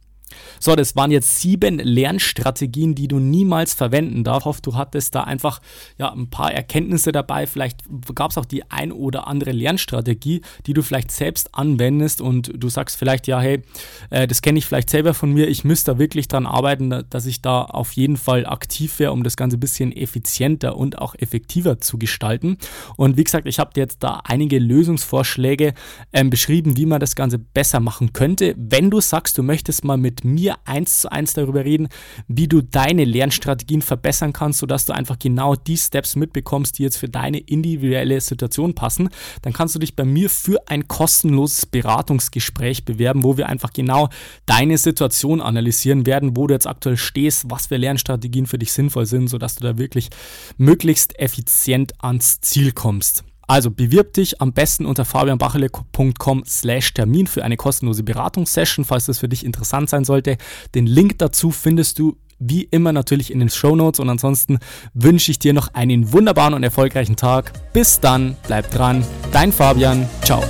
So, 0.61 0.77
das 0.77 0.97
waren 0.97 1.11
jetzt 1.11 1.41
sieben 1.41 1.79
Lernstrategien, 1.79 2.95
die 2.95 3.09
du 3.09 3.19
niemals 3.19 3.75
verwenden 3.75 4.25
darfst. 4.25 4.39
Ich 4.39 4.47
hoffe, 4.47 4.63
du 4.63 4.77
hattest 4.77 5.15
da 5.15 5.25
einfach 5.25 5.61
ja, 5.99 6.13
ein 6.13 6.31
paar 6.31 6.53
Erkenntnisse 6.53 7.13
dabei. 7.13 7.47
Vielleicht 7.47 7.81
gab 8.15 8.31
es 8.31 8.39
auch 8.39 8.45
die 8.45 8.71
ein 8.71 8.93
oder 8.93 9.27
andere 9.27 9.53
Lernstrategie, 9.53 10.43
die 10.67 10.73
du 10.73 10.83
vielleicht 10.83 11.11
selbst 11.11 11.55
anwendest 11.55 12.21
und 12.21 12.53
du 12.55 12.69
sagst 12.69 12.97
vielleicht, 12.97 13.27
ja, 13.27 13.41
hey, 13.41 13.63
äh, 14.11 14.27
das 14.27 14.43
kenne 14.43 14.59
ich 14.59 14.67
vielleicht 14.67 14.91
selber 14.91 15.15
von 15.15 15.33
mir. 15.33 15.49
Ich 15.49 15.65
müsste 15.65 15.93
da 15.93 15.99
wirklich 15.99 16.29
dran 16.29 16.47
arbeiten, 16.47 17.05
dass 17.09 17.27
ich 17.27 17.43
da 17.43 17.63
auf 17.63 17.93
jeden 17.93 18.17
Fall 18.17 18.47
aktiv 18.47 18.99
wäre, 18.99 19.13
um 19.13 19.23
das 19.23 19.37
Ganze 19.37 19.57
ein 19.57 19.61
bisschen 19.61 19.93
effizienter 19.93 20.77
und 20.77 20.99
auch 20.99 21.15
effektiver 21.15 21.81
zu 21.81 21.99
gestalten. 21.99 22.59
Und 22.97 23.17
wie 23.17 23.25
gesagt, 23.25 23.47
ich 23.47 23.59
habe 23.59 23.73
dir 23.73 23.81
jetzt 23.81 24.03
da 24.03 24.21
einige 24.25 24.59
Lösungsvorschläge 24.59 25.75
ähm, 26.13 26.31
beschrieben, 26.31 26.77
wie 26.77 26.87
man 26.87 27.01
das 27.01 27.17
Ganze 27.17 27.39
besser 27.39 27.81
machen 27.81 28.13
könnte. 28.13 28.55
Wenn 28.57 28.91
du 28.91 29.01
sagst, 29.01 29.39
du 29.39 29.43
möchtest 29.43 29.85
mal 29.85 29.97
mit 29.97 30.25
mir 30.35 30.57
eins 30.65 31.01
zu 31.01 31.13
eins 31.13 31.33
darüber 31.33 31.65
reden, 31.65 31.89
wie 32.27 32.49
du 32.49 32.63
deine 32.63 33.05
Lernstrategien 33.05 33.83
verbessern 33.83 34.33
kannst, 34.33 34.61
sodass 34.61 34.87
du 34.87 34.93
einfach 34.93 35.19
genau 35.19 35.55
die 35.55 35.77
Steps 35.77 36.17
mitbekommst, 36.17 36.79
die 36.79 36.85
jetzt 36.85 36.97
für 36.97 37.09
deine 37.09 37.39
individuelle 37.39 38.21
Situation 38.21 38.75
passen, 38.75 39.09
dann 39.43 39.53
kannst 39.53 39.75
du 39.75 39.79
dich 39.79 39.97
bei 39.97 40.05
mir 40.05 40.31
für 40.31 40.69
ein 40.69 40.89
kostenloses 40.89 41.67
Beratungsgespräch 41.67 42.85
bewerben, 42.85 43.25
wo 43.25 43.37
wir 43.37 43.49
einfach 43.49 43.73
genau 43.73 44.09
deine 44.47 44.79
Situation 44.79 45.41
analysieren 45.41 46.07
werden, 46.07 46.37
wo 46.37 46.47
du 46.47 46.55
jetzt 46.55 46.67
aktuell 46.67 46.97
stehst, 46.97 47.45
was 47.49 47.67
für 47.67 47.77
Lernstrategien 47.77 48.47
für 48.47 48.59
dich 48.59 48.73
sinnvoll 48.73 49.07
sind, 49.07 49.29
sodass 49.29 49.57
du 49.57 49.65
da 49.65 49.79
wirklich 49.79 50.09
möglichst 50.57 51.19
effizient 51.19 51.93
ans 52.03 52.41
Ziel 52.41 52.73
kommst. 52.73 53.25
Also 53.49 53.71
bewirb 53.71 54.13
dich 54.13 54.41
am 54.41 54.53
besten 54.53 54.87
unter 54.87 55.05
fabianbachele.com 55.05 56.45
slash 56.47 56.95
Termin 56.95 57.27
für 57.27 57.43
eine 57.43 57.57
kostenlose 57.57 58.03
Beratungssession, 58.03 58.85
falls 58.85 59.07
das 59.07 59.19
für 59.19 59.29
dich 59.29 59.45
interessant 59.45 59.89
sein 59.89 60.05
sollte. 60.05 60.37
Den 60.75 60.87
Link 60.87 61.19
dazu 61.19 61.51
findest 61.51 61.99
du 61.99 62.17
wie 62.39 62.65
immer 62.65 62.93
natürlich 62.93 63.33
in 63.33 63.41
den 63.41 63.49
Show 63.49 63.75
Notes 63.75 64.01
und 64.01 64.09
ansonsten 64.09 64.59
wünsche 64.95 65.31
ich 65.31 65.39
dir 65.39 65.53
noch 65.53 65.75
einen 65.75 66.13
wunderbaren 66.13 66.55
und 66.55 66.63
erfolgreichen 66.63 67.17
Tag. 67.17 67.53
Bis 67.73 67.99
dann, 67.99 68.37
bleib 68.47 68.71
dran, 68.71 69.05
dein 69.33 69.51
Fabian, 69.51 70.09
ciao. 70.23 70.45